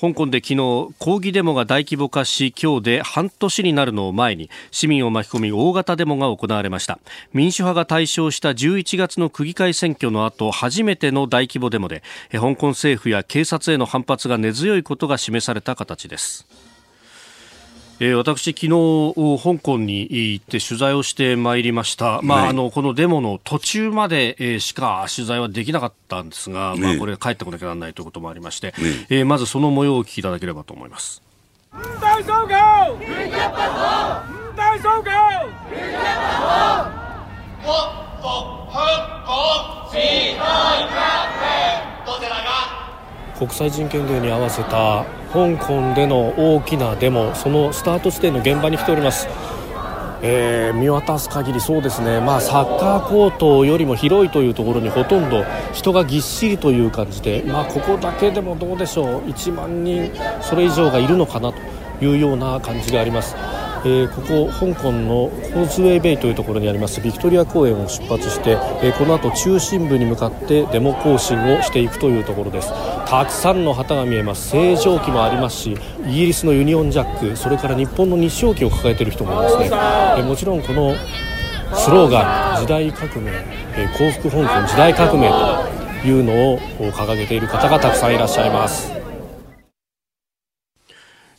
[0.00, 6.98] 香港で昨日抗議デモが大規模化し今日で半年になるのを前に市民を巻き込み大型デモが行われました。
[7.34, 16.71] 民主派が対象した11月の区議会選挙の後初めての大規模デモで香港政府や警察への反発が根強いことが示された形です。
[18.04, 18.68] えー、私、昨日
[19.40, 28.74] 香港に行って取材をしてまいりました、まあ、あのこのデモの途中まで、えー、しか取材はできなかったんですが、まあ、これ、帰ってこなきゃならないということもありまして、
[29.08, 29.22] え。
[29.22, 31.22] ー、まずその模様をお聞きいただければと思います。
[32.00, 32.92] 大大
[43.38, 49.26] 国際人権デーに合わせた香港での大きなデモそのスタート地点の現場に来ております、
[50.22, 59.22] えー、見渡す限りそうですね、まあ、サッカーコートよりも広いというところにほとんど人がぎっしりという感じで、まあ、ここだけでもどうでしょう。
[59.22, 61.58] 1万人それ以上がいるのかなと
[62.04, 63.34] いうような感じがあります。
[63.84, 72.70] えー、ここ香港のコーズウェイベイというところにありますビクトリア公園を出発して、えー、この後中心部に向かってデモ行進をしていくというところです。
[73.06, 74.50] たくさんの旗が見えます。
[74.50, 80.94] 星条旗もありますしイギリスのユニオンジャックそれから日本の日照旗を抱えている人もいますね、えー、もちろんこの
[81.74, 83.32] スローガン時代革命、
[83.76, 85.30] え、幸福香港時代革命
[86.02, 86.58] というのを
[86.92, 89.01] 掲げている方がたくさんいらっしゃいます。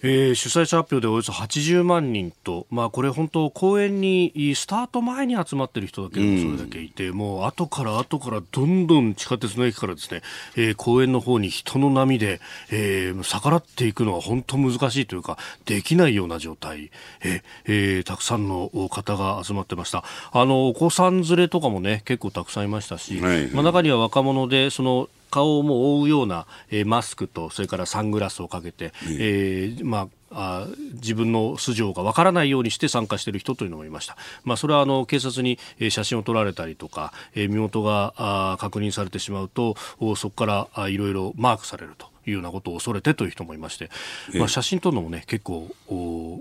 [0.04, 10.22] えー、主催者発表でおよそ80万人と、まあ、これ本当公演にスタート前に集まってる人だけでもそれだけいて、うん、もう後から後からどんどん地下鉄の駅からですね、
[10.58, 16.92] えー、公園の方に人の波で、えー、逆らっていくのは本当難しいというかできないような状態、
[17.24, 20.04] えーえー、たくさんの方が集まってました。
[20.34, 29.76] あのお子さん連れとかもね結構たくさんいましたし、はいはい、まあ、中には若者でその顔をも覆うような、えー、マスクとそれからサングラスをかけて、え。
[29.80, 35.60] ー、まああ自分の素性がわからないようにして参加している人というのもいました、まあ、それはあの警察に
[35.92, 39.76] 写真を撮られたりとか、えー、身元があ確認されてしまうと
[40.16, 43.90] そこからいろいろマークされるというようなことを恐れてという人もいまして、
[44.36, 45.70] まあ、写真撮るのもね結構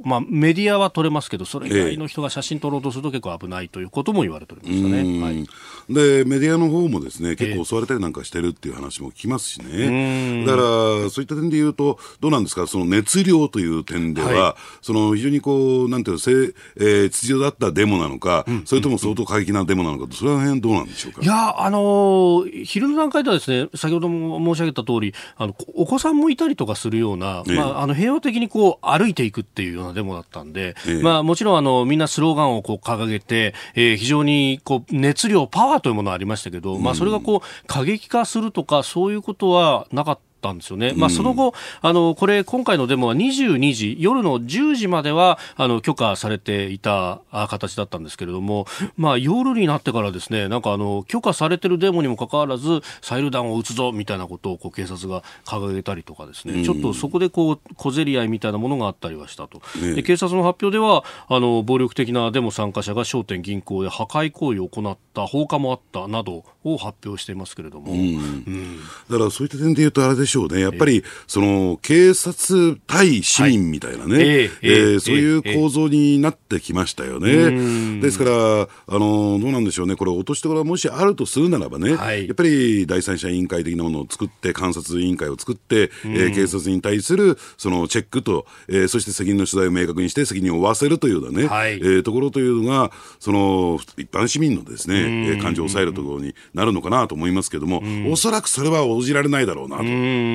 [0.05, 5.47] まあ、メディアは撮れますけどそれ以外の人が写真撮ろうとすると結構危ないということも言われておりましたね、はい、
[5.89, 10.63] でメディアの方もですね結構襲われたりなんかしてるっていう話も聞きますしね、だから
[11.11, 12.67] そういった点で言うとどうなんですか？
[12.67, 21.23] その熱量という点では、はい、その非常にこうなんていうの、えー、秩序だったデモなのか、うん、それとも相当過激なデモなのかそれは辺どうなんでしょうか？
[21.23, 40.32] いやあのー、昼の段階ではですね先ほども申し上げた通りあのお子さんもいたりとかするような、まあ、あの平和的にこう歩いていくっていうようなデモだったんで、まあ、もちろんあのみんなスローガンをこう掲げて、えー、非常にこう熱量、パワーというものがありましたけど、まあ、それがこう過激化するとかそういうことはなかった。
[40.43, 40.93] ったんですよね。
[40.97, 59.63] まあ、その後、あの、これ、今回のデモは22時、夜の10時までは、あの、許可されていた形だったんですけれども、まあ、夜になってからですね、なんかあの、許可されてるデモにもかかわらず、サイル弾を撃つぞ、みたいなことを、こう、警察が掲げたりとかですね、ちょっとそこでこう、小競り合いみたいなものがあったりはしたと。
[59.95, 67.93] で警察の発表では、あの、暴力的なデモ参加者が商店、銀行で破壊行為を行った、放火もあったなどを発表していますけれども。
[67.93, 68.79] うん、
[69.11, 70.61] だからそういった点で言うとあれでしょうね。
[70.61, 78.01] やっぱり、その、警察対市民みたいなね、はい、えー、えー、そういう構造になってきましたよね。
[78.01, 79.97] ですから、あの、どうなんでしょうね。
[79.97, 92.91] これ落としどころがもしあるとするならばね、はい、やっぱり第三者委員会的なものを作って、監察委員会を作って、えー、警察に対する、その、チェックと、えー、そして責任の取材を明確にして責任を負わせるというようなね、はい、えー、ところというのが、
[93.21, 99.83] その、一般市民のですね、感情を抑えるところになるのかなと思いますけども、おそらくそれは応じられないだろうなと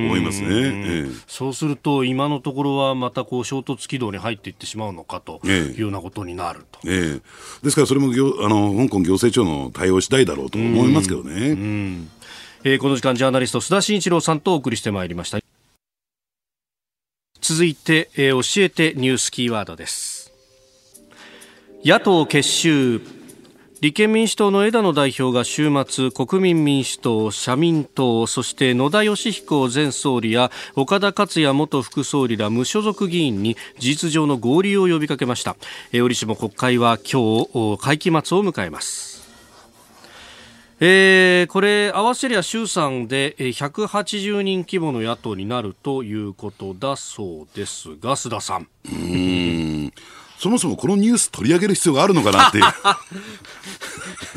[0.05, 0.47] 思いますね。
[0.49, 6.79] ええ、そうすると、今のところはまたこう衝突軌道に入っていってしまうのかというようなことになると。
[6.85, 7.21] ええ
[7.63, 12.07] ですから、それもあの香港行政庁の対応次第だろうと思いますけどね。
[12.63, 15.39] えー、この時間、ジャーナリスト、須田慎一郎さんとお送りしてまいりました。
[17.39, 20.33] 続いて、えー、教えてニュースキーワードです。
[21.85, 22.99] 野党結集
[23.79, 35.55] 立憲民主党の枝野代表が週末国民民主党、社民党そして野田佳彦前総理や岡田克也元副総理ら無所属議員に事実上の合流を呼びかけました。
[35.93, 39.27] 折しも国会は今日会期末を迎えます。
[40.79, 48.67] えー、これ合わせりゃ衆参で180人規模の野党になるということだそうですが須田さん。
[48.91, 49.93] うん。
[50.37, 52.63] そもそもこのニュース取り上げる必要があるのかなっていう。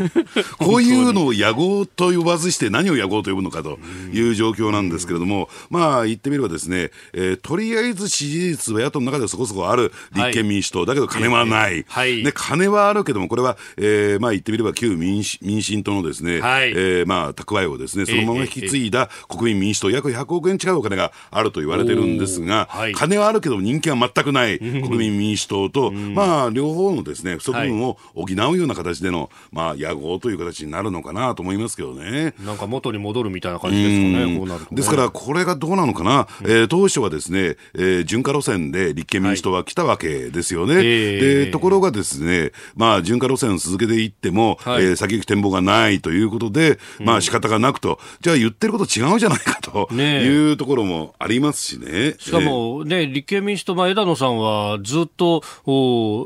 [0.58, 3.78] こういうのを野合と呼ばずして何を野合と呼ぶのかと
[4.12, 32.34] いう状況なんですけれども、まあ言ってみればですね、えー、とりあえず支持率は野党の中ではそこそこある立憲民主党、はい、だけど金はない、はい、で金はあるけども、これは、えー、まあ言ってみれば旧民民進党のですね、はい、えー、まあ蓄えをですね、そのまま引き継いだ国民民主党、約100億円近いお金があると言われてるんですが、はい、金はあるけど人気は全くない国民民主党と、まあ両方のですね、不足分を補うような形での、まあ野合という形になるのかなと思いますけどね。
[32.44, 40.74] なんか元に戻るみたいな感じですかね、こうなると、ね、ですから、これがどうなのかな、うん、えー、当初はですね、えー、循化路線で立憲民主党は来たわけですよね。
[40.74, 52.14] はい、でところがですね、まあ、循化路線を続けていっても、はい、えー、先行き展望がないということで、まあ仕方がなくと、じゃあ言ってること違うじゃないかと いうところもありますしね。
[52.18, 55.79] しかもね、立憲民主党、まあ、枝野さんはずっとお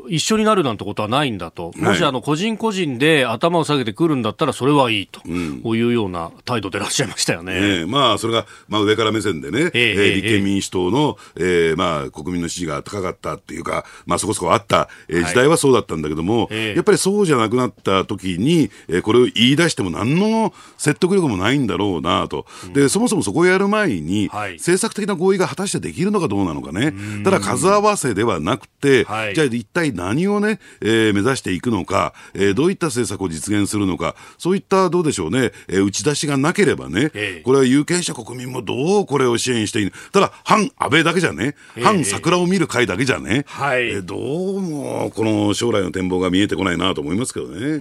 [0.09, 1.71] 一緒になるなんてことはないんだと。
[1.77, 7.79] もしあの個人個人で頭を下げてくるんだったらそれはいいと、うん、いうような態度でいらっしゃいましたよね。
[7.81, 22.45] ねまあ、それが、まあ、上から目線でね、えー、えー、立憲民主党の、えー、まあ、国民の支持が高かったっていうか、まあ、そこそこあった、えー、時代はそうだったんだけども、はい、やっぱりそうじゃなくなった時に、えー、これを言い出しても何の説得力もないんだろうなと。
[22.65, 26.93] うん、で、そもそもそこをやる前に、はい、政策的な合意が果たしてできるのかどうなのかね。
[27.23, 47.59] ただ数合わせではなくて、はい、じゃあ一体何をね、えー、目指していくのか、えー、どういった政策を実現するのか、そういったどうでしょうね、えー、打ち出しがなければね、えこれは有権者国民もどうこれを支援していいただ、反安倍だけじゃね、反桜を見る会だけじゃね、はい、えどうもこの将来の展望が見えてこないなと思いますけどね。
[47.59, 47.79] う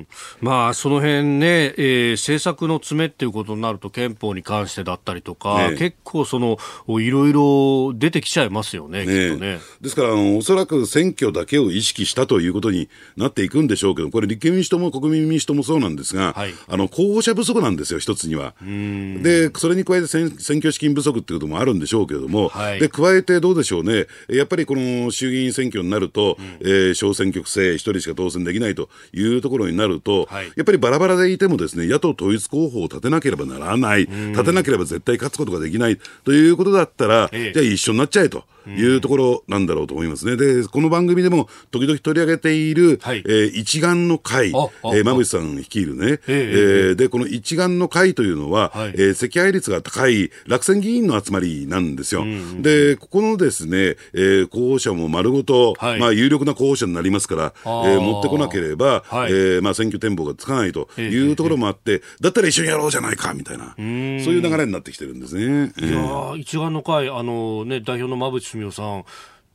[0.00, 0.06] ん。
[0.40, 6.58] まあ、その辺ね、えー、政策の詰めっていうことになると憲法に関してだったりとか、ね、結構その
[7.00, 9.58] いろいろ出てきちゃいますよね、ねきっとね。
[9.80, 18.54] ですからあの、おそらく選挙だけを意識したということになっていくんでしょうけど、これ、立憲民主党も国民民主党もそうなんですが、はい、あの候補者不足なんですよ、一つには。
[18.62, 38.44] で、それに加えて選挙資金不足っていうこともあるんでしょうけれども、はい、で加えてどうでしょうね、やっぱりこの衆議院選挙になると、うん、えー、小選挙区制、一人しか当選できないというところになると、はい、やっぱりバラバラでいてもですね、野党統一候補を立てなければならない、立てなければ絶対勝つことができないということだったら、ええ、じゃあ一緒になっちゃえと。
[38.68, 40.36] いうところなんだろうと思いますね。
[40.36, 52.24] で、この番組でも時々取り上げている、はい、えー、一丸の会、えー、馬渕さん率いるね、えー、で、この一丸の会というのは、はい、えー、赤配率が高い落選議員の集まりなんですよ。
[52.60, 65.72] で、ここのですね、えー、候補者も丸ごと、はい、まあ、有力な候補者になりますから、えー、持ってこなければ、はい、えー、まあ、選挙展望がつかないというところもあって、だったら一緒にやろうじゃないか、みたいな、そういう流れになってきてるんですね。
[65.78, 69.04] いや一丸の会、あのね、代表の馬渕さん、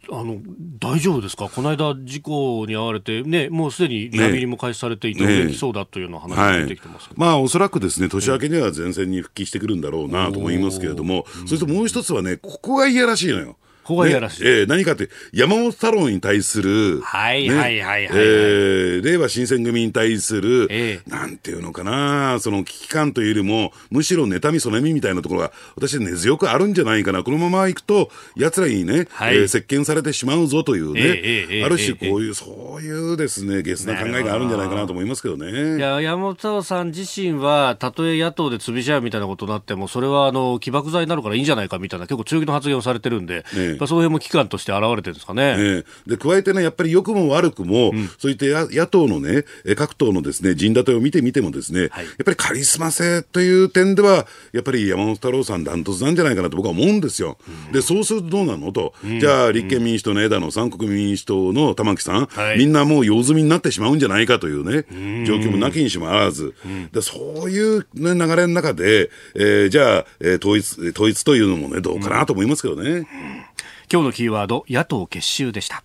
[0.09, 0.37] あの
[0.79, 13.57] 大丈夫ですか、この間、事故に遭われて、ね、もうすでにリハビリも開始されていて、ね、元気そうだというような話が出てきてます、ねはい、まあ、おそらくですね年明けには前線に復帰してくるんだろうなと思いますけれども、それともう一つはね、ここがいやらしいのよ。
[13.83, 14.43] ここがいやらしい。
[14.43, 27.23] ね、えー、何かって、山本太郎に対する、はいはいはいはい、はい、えー、令和新選組に対する、えー、なんていうのかな、その危機感というよりも、むしろ妬み、そねみみたいなところが、私根強くあるんじゃないかな。
[27.23, 35.77] このままいくと、奴らにね、はい、えー、接見されてしまうぞというね、えー、ある種こういう、そういうですね、ゲスな考えがあるんじゃないかなと思いますけどね。
[35.77, 43.43] いや、山本太郎さん自身は、たとえ野党で潰し合うみたいなことになっても、それはあの、起爆剤になるからいいんじゃないかみたいな、結構強気の発言をされてるんで、
[43.73, 45.57] ね、その辺も危機感として現れてるんですかね。
[45.77, 48.45] ねで加えてね、やっぱり良くも悪くも、うん、そういった
[48.75, 49.45] 野党のね、
[49.75, 57.37] 各党のですね、陣立てを見てみてもですね、はい、やっぱりカリスマ性という点では、やっぱり山本太郎さんダントツなんじゃないかなと僕は思うんですよ。
[57.67, 58.71] うん、で、そうするとどうなの？
[58.71, 64.85] と、うん、じゃあ立憲民主党の枝野さん、国民民主党の玉木さん、はい、みんなもう用済みになってしまうんじゃないかというね、
[65.25, 66.53] 状況もなきにしもあらず、
[66.93, 73.05] でそういう、ね、流れの中で、えー、じゃあ、えー、統一、統一というのもね、どうかなと思いますけどね。
[73.91, 75.83] 今日のキーワード野党結集でした。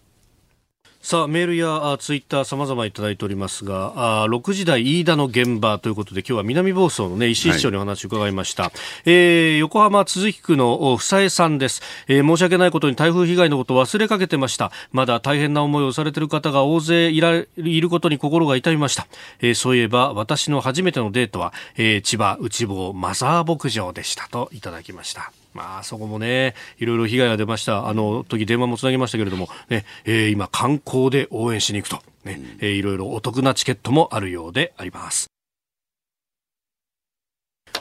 [1.06, 8.72] さあメールやツイッターさまざまいただいておりますがあ6時台飯田の現場ということで今日は南房総の、ね、石井市長にお話を伺いました、はい、
[9.04, 14.72] えー、横浜都筑区の房江さんです、えー、申し訳ないことに台風被害のことを忘れかけてました。
[14.90, 19.06] まだ大変な思いをされている方が大勢いらいることに心が痛みました、
[19.40, 24.26] えー、そういえば私の初めてのデートは、えー、千葉内房マザー牧場でした。
[24.28, 27.88] といただきましたまあ、そこもね、いろいろ被害が出ました。
[27.88, 35.26] あの時電話もつなぎましたけれども、ね、えー、今観光で応援しに行くと、ね、えー、いろいろお得なチケットもあるようであります。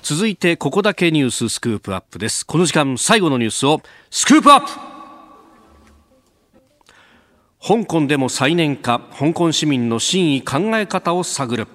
[0.02, 2.46] 続いて、ここだけニューススクープアップです。
[2.46, 4.68] この時間、最後のニュースを、スクープアップ
[7.68, 11.68] 香港でも再燃化、香港市民の真意考え方を探る。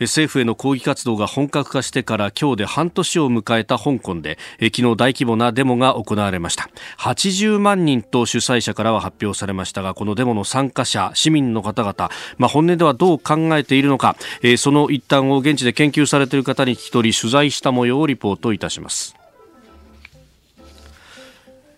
[0.00, 6.68] 政府への抗議活動が本格化してから今日で半年を迎えた香港で昨日大規模なデモが行われました。
[6.98, 14.16] 80万人と主催者からは発表されましたがこのデモの参加者市民の方々、まあ、本音ではどう考えているのか
[14.58, 19.14] その一端を現地で研究されている方に聞き取り取材した模様をリポートいたします。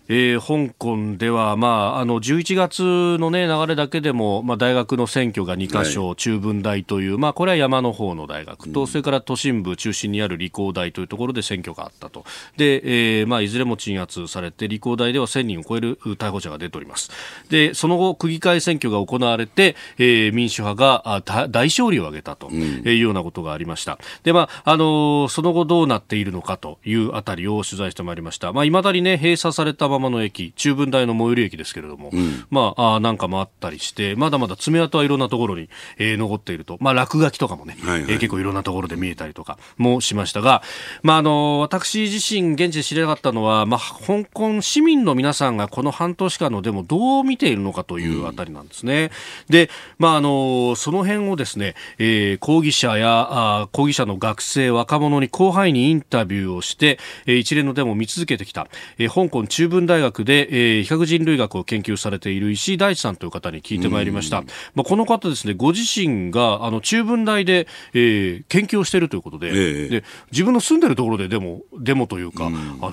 [0.09, 17.11] えー、香港では、まあ、あの11月の、ね、流れだけでも、まあ、大学の選挙が2か所、はい、中文大という、まあ、これは山の方の大学と、うん、それから都心部中心にある理工大というところで選挙があったと、でえーまあ、いずれも鎮圧されて、理工大では1000人を超える逮捕者が出ております。
[17.49, 23.99] でその後、区議会選挙が行われて、えー、民主派が大勝利を挙げたというようなことがありました。
[24.23, 28.53] でまああのー、その後どうなっているのかというあたりを取材してまいりました。
[28.53, 40.61] まあ、未だに、ね、閉鎖されたままの駅、中文大の最寄り駅ですけれども、うん、まあ、あなんかもあったりして、まだまだ爪痕はいろんなところに、えー、残っていると、まあ、落書きとかもね、はいはい、えー、結構いろんなところで見えたりとかもしましたが、
[41.03, 49.11] まあ、あの、私自身、現地で知りたかったのは、まあ、香港市民の皆さんがこの半年間のデモどう見ているのかというあたりなんですね。
[49.49, 58.67] うん、で、まあ、あの、その辺をですね、えー、抗議者や、あ抗議者の学生、若者に広範囲にインタビューをして、えー、一連のデモを見続けてきた、
[58.97, 64.41] えー、香港中文大学で、えー、比較人類学を研究されている石井大地さんという方に聞いてまいりました。
[64.75, 72.49] まあ、この方ですね、ご自身が、あの、中文大で、えー、研究をしているということで、えー、で、自分の住んでるところでデモ、デモというか、あ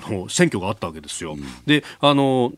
[0.09, 1.37] の、選挙があったわけですよ。
[1.65, 2.53] で、あの、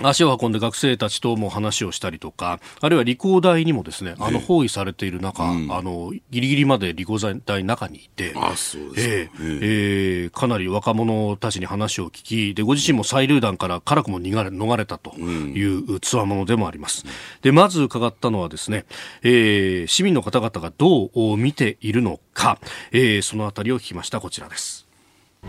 [0.00, 17.04] 足を運んで学生たちとも話をしたりとか、あるいは理工大にもですね、あの包囲されている中、うん、あのギリギリまで理工大の中にいて、あそうですえー、えー、かなり若者たちに話を聞き、でご自身も催涙弾から辛くも逃れ逃れたというつわものでもあります。
[17.42, 18.84] でまず伺ったのはですね、
[19.22, 22.58] えー、市民の方々がどう見ているのか、
[22.92, 24.20] えー、そのあたりを聞きました。
[24.20, 24.81] こちらです。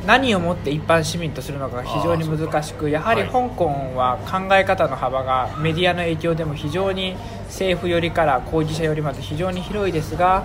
[0.06, 7.16] 何をもって一般市民とするのかが非常に難しくやはり香港は考え方の幅がメディアの影響でも非常に
[7.46, 10.44] 政府寄りから抗議者寄りまで非常に広いですが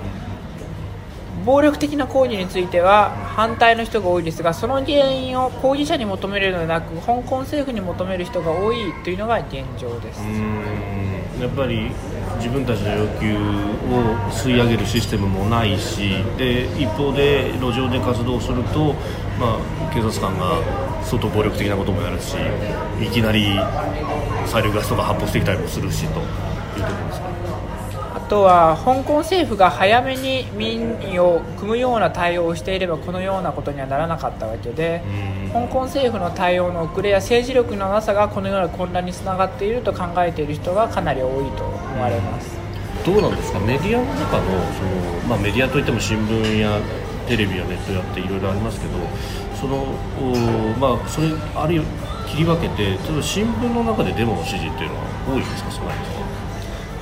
[1.44, 10.20] 暴力的な抗議については反対の人が多いですがその原因を抗議者に求めるのではなく香港政府に求める人が多いというのが現状です
[11.41, 11.91] やっぱり
[12.39, 13.41] 自分たちの要求を
[14.30, 18.95] 吸い上げるシステムもないしで一方で路上で活動すると、
[19.39, 20.61] まあ、警察官が
[21.05, 22.34] 相当暴力的なこともやるし
[23.01, 23.57] いきなり
[24.47, 27.28] 催涙ガスとか発砲してきたりもするしというところですか
[28.29, 35.03] とは香港政府が早めに民意を組むような対応をしていればこのようなことにはならなかったわけで
[35.53, 42.57] 香港政府の対応の遅れや政治力のなさがこのような混乱につながっていると考えている人がかなり多いと思われます。
[43.07, 46.79] どうなんですかメディアの中のその、まあ、メディアといっても新聞や
[47.26, 48.93] テレビやネットやっていろいろありますけど
[49.59, 49.87] その
[50.79, 51.85] まあ、それあるいは
[52.29, 56.18] 切り分けて例えば新聞の中でデモの支持っていうのは多いですか少ないですか？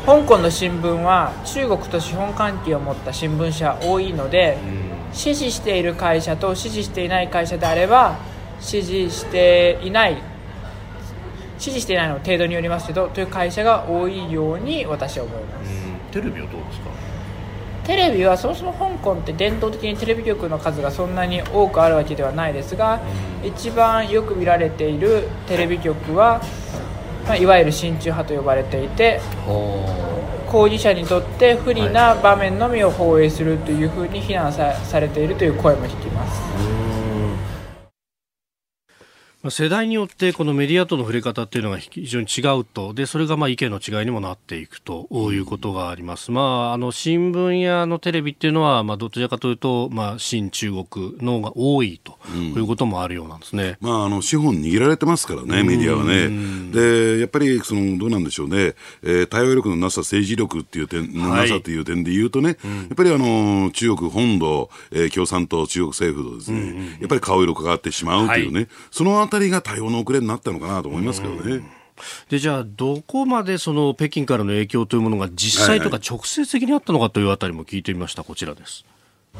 [0.07, 4.57] 香港の新聞は中国と資本関係を持った新聞社多いので、
[5.13, 8.17] 支持している会社と支持していない会社であれば
[8.61, 10.23] 支持していない
[11.59, 15.71] 支持していないの程度によりますけどという会社が多いように私は思います。
[16.13, 16.91] テレビはどうですか？
[17.83, 23.01] テレビはそもそも香港って伝統的にテレビ局の数がそんなに多くあるわけではないですが、
[23.43, 26.41] 一番よく見られているテレビ局は
[27.27, 29.21] まあ、いわゆる親中派と呼ばれていて
[30.47, 36.86] 抗議者にとって不利な場面のみを放映するというふうに非難されているという声も聞きます。
[39.51, 42.95] 世代によってこのメディアとの触れ方っていうのが非常に違うと。
[42.95, 56.73] でそれがまあ意見の違いにもなっていくということがあります、まあ、あの新聞やのテレビっていうのは、まあ、どちらかというと、まあ、新中国のが多いということもあるようなんですね、まあ、あの資本握られてますからね、メディアはね。
[56.73, 71.63] でやっぱりそのどうなんでしょうね、えー、対応力のなさ、政治力っていう点のなさという点で言うとね、はい、やっぱりあの中国本土、えー、共産党、中国政府とですね、やっぱり顔色変わってしまうというね、はい、そのあたりが対応の遅れになったのかなと思いますけどね。
[72.29, 78.85] でじゃあ、どこまでその北京からの影響というものが実際とか直接的にあったのかというあたりも聞いてみました、こちらです。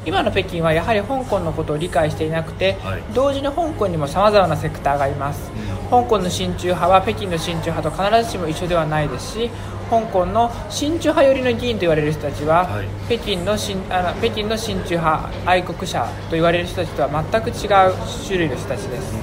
[0.05, 9.49] 今の北京はやはり香港のことを理解していなくて、はい、同時に香港にもさまざまなセクターがいます、うん、香港の親中派は北京の親中派と必ずしも一緒ではないですし
[9.89, 17.93] 香港の親中派寄りの議員と言われる人たちは、はい、北京の親あの北京の親中派愛国者と言われる人たちとは全く違う
[18.25, 19.15] 種類の人たちです、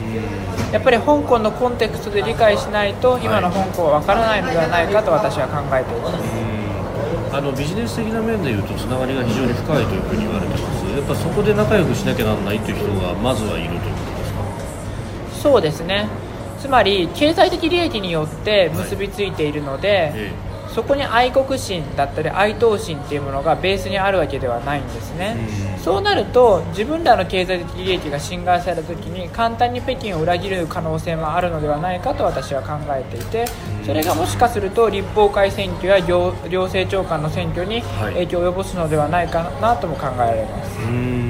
[0.72, 6.43] やっぱり香港のコンテクストで理解しないと今の香港は分からないのではないかと私は考えています、
[7.36, 10.86] あのビジネス的な面でいうとつながりが非常に深いというふうに言われてます。
[10.86, 14.40] やっぱそこで仲良くしなきゃならないという人がまずはいるということですか？
[15.42, 16.08] そうですね。
[16.60, 20.12] つまり経済的利益によって結びついているので、はい。
[20.14, 25.36] ええそこに愛国心だったり愛党心っていうものがベースにあるわけではないんですね、
[25.78, 33.46] うそうなると自分らの経済的利益が侵害された時に簡単に北京を裏切る可能性もあるのではないかと私は考えていて
[33.86, 41.23] それがもしかすると立法会選挙や行政長官の選挙に影響を及ぼすのではないかなとも考えられます。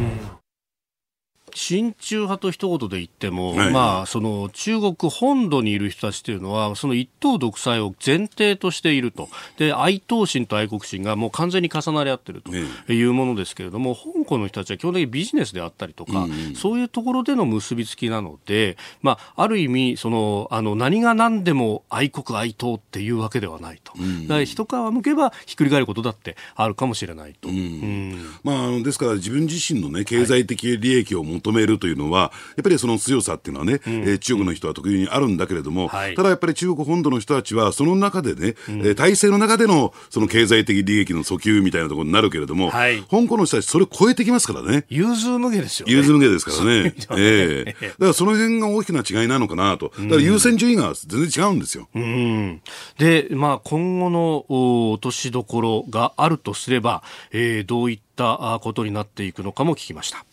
[1.55, 9.29] 親中派と一言で言っても、はい、まあ、その中国本土にいる人たちというのは、その一党独裁を前提としていると。
[9.57, 12.53] で、愛党心と愛国心がもう完全に重なり合っていると
[12.93, 23.93] いうものですけれども、香港の人たちは基本的にビジネスであったりとか、うん、そういうところでの結びつきなので、まあ、ある意味、その、あの、何が何でも愛国愛党っていうわけではないと。
[23.97, 27.49] うん、だから一皮向けばひっくり返ることだってあるかもしれないと。
[27.49, 44.87] うん、まあ、ですから自分自身のね、経済的利益を持っ求めるというのは、やっぱりその強さっていうのはね、うん、えー、中国の人は特有にあるんだけれども、はい、ただやっぱり中国本土の人たちは、その中でね、うん、えー、体制の中でのその経済的利益の訴求みたいなところになるけれども、はい、香港の人たち、それを超えてきますからね。
[44.89, 45.93] 融通無下ですよ、ね。
[45.93, 46.95] 融通無下ですからね。
[47.17, 49.93] ええー、だからその辺が大きな違いなのかなと。
[49.99, 51.89] だから優先順位が全然違うんですよ。
[51.95, 52.63] うん、
[52.99, 60.25] で、まあ、今後の落としどころがあるとすれば、えー、どういったことになっていくのかも聞きました。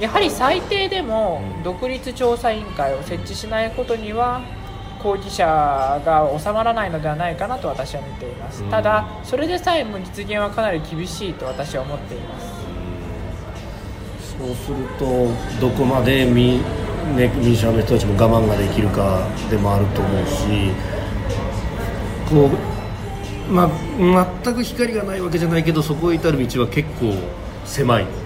[0.00, 4.42] やはり最低でも独立調査委員会を設置しないことには
[5.02, 5.44] 抗議者
[6.04, 12.46] が収まらないのではないかなと私は見ています、ただそれでさえも実現はかなり厳しいと私は思っています。
[14.38, 15.30] そうすると
[15.60, 16.60] どこまで民,、
[17.16, 20.72] ね、民主派の人たちも我慢ができるかでもあると思うし
[22.28, 22.50] こ
[23.48, 23.70] う、まあ、
[24.44, 27.14] 全く光がないわけじゃないけどそこへ至る道は結構
[27.64, 28.06] 狭い。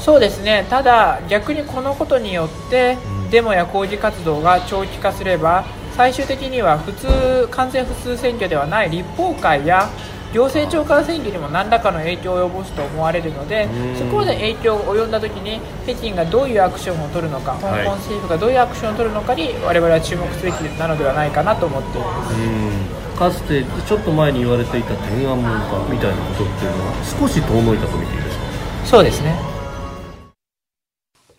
[0.00, 0.66] そうですね。
[0.70, 2.96] ただ逆にこのことによって、
[3.30, 5.64] デモや抗議活動が長期化すれば
[5.96, 9.88] 最終的には普通完全普通選挙ではない立法会や
[10.32, 23.18] 行政長官選挙にも何らかの影響を及ぼすと思われるのでそこで影響を及んだ時に北京がどういうアクションを取るのか香港政府がどういうアクションを取るのかに我々は注目すべきなのではないかなと思っています。
[23.18, 28.86] かつてちょっと前に言われていた天安門かみたいなことっていうのは少し遠のいたと見ていいですか？
[28.86, 29.38] そうですね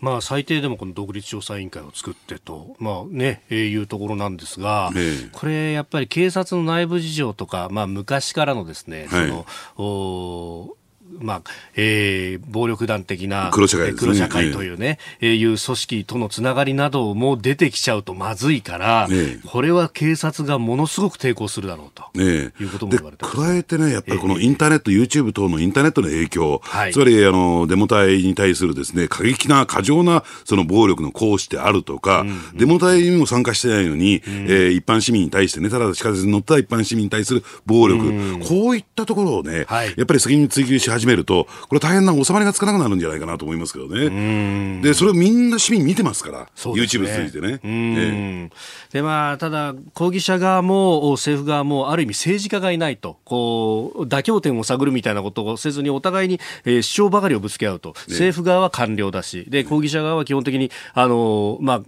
[0.01, 4.91] まあ、最低でもこの独立調査委員会を作ってと、まあね、えー、いうところなんですが、
[5.31, 9.45] これやっぱり警察の内部事情とか、まあ、昔からのですね、はい、その
[9.77, 10.77] お
[11.19, 11.41] まあ
[11.75, 22.25] えー、暴力団的な黒社会、ね、黒社会というね、えー、いう組織とのつながりなども出てきちゃうとまずいから、ね、これは警察がものすごく抵抗するだろうと、ね、
[22.59, 44.81] いうことも言われて加えてね、やっぱりこのインターネット、えー、YouTube 等のインターネットの影響、はい、つまりあのデモ隊に対するですね過激な過剰なその暴力の行使であるとか、うんうん、デモ隊にも参加してないのに、うん、えー、一般市民に対してね、ただ地下鉄に乗った一般市民に対する暴力、うん、こういったところをね、はい、やっぱり責任追及し始めると、これ大変な収まりがつかなくなるんじゃないかなと思いますけどね。
[44.81, 47.59] で、それをみんな市民見てますから、YouTube 通じてね。
[47.63, 48.49] え
[48.91, 57.93] で、まあ、ただ、抗議者側も政府側もある意味政治家がいないと、こう、妥協点を探るみたいなことをせずにお互いに、えー、主張ばかりをぶつけ合うと。
[58.07, 61.81] 政府側は官僚だし、で、抗議者側は基本的に、あの、まあ、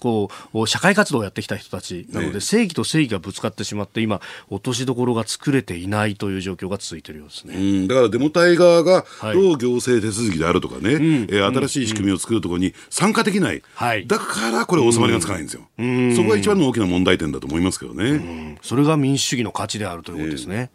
[0.00, 20.70] こう社会活動をやってきた人たちなので、正義と正義がぶつかってしまって今落としどころが作れていないという状況が続いているようですね、うん、だからデモ隊側がどう行政手続きであるとかね、はい、えー、新しい仕組みを作るところに参加できない、はい、だからこれ収まりがつかないんですよ、うん、そこが一番の大きな問題点だと思いますけどね、うん、それが民主主義の価値であるということですね。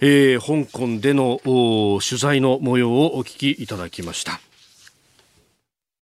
[0.00, 4.40] えー、えー、香港での取材の模様をお聞きいただきました。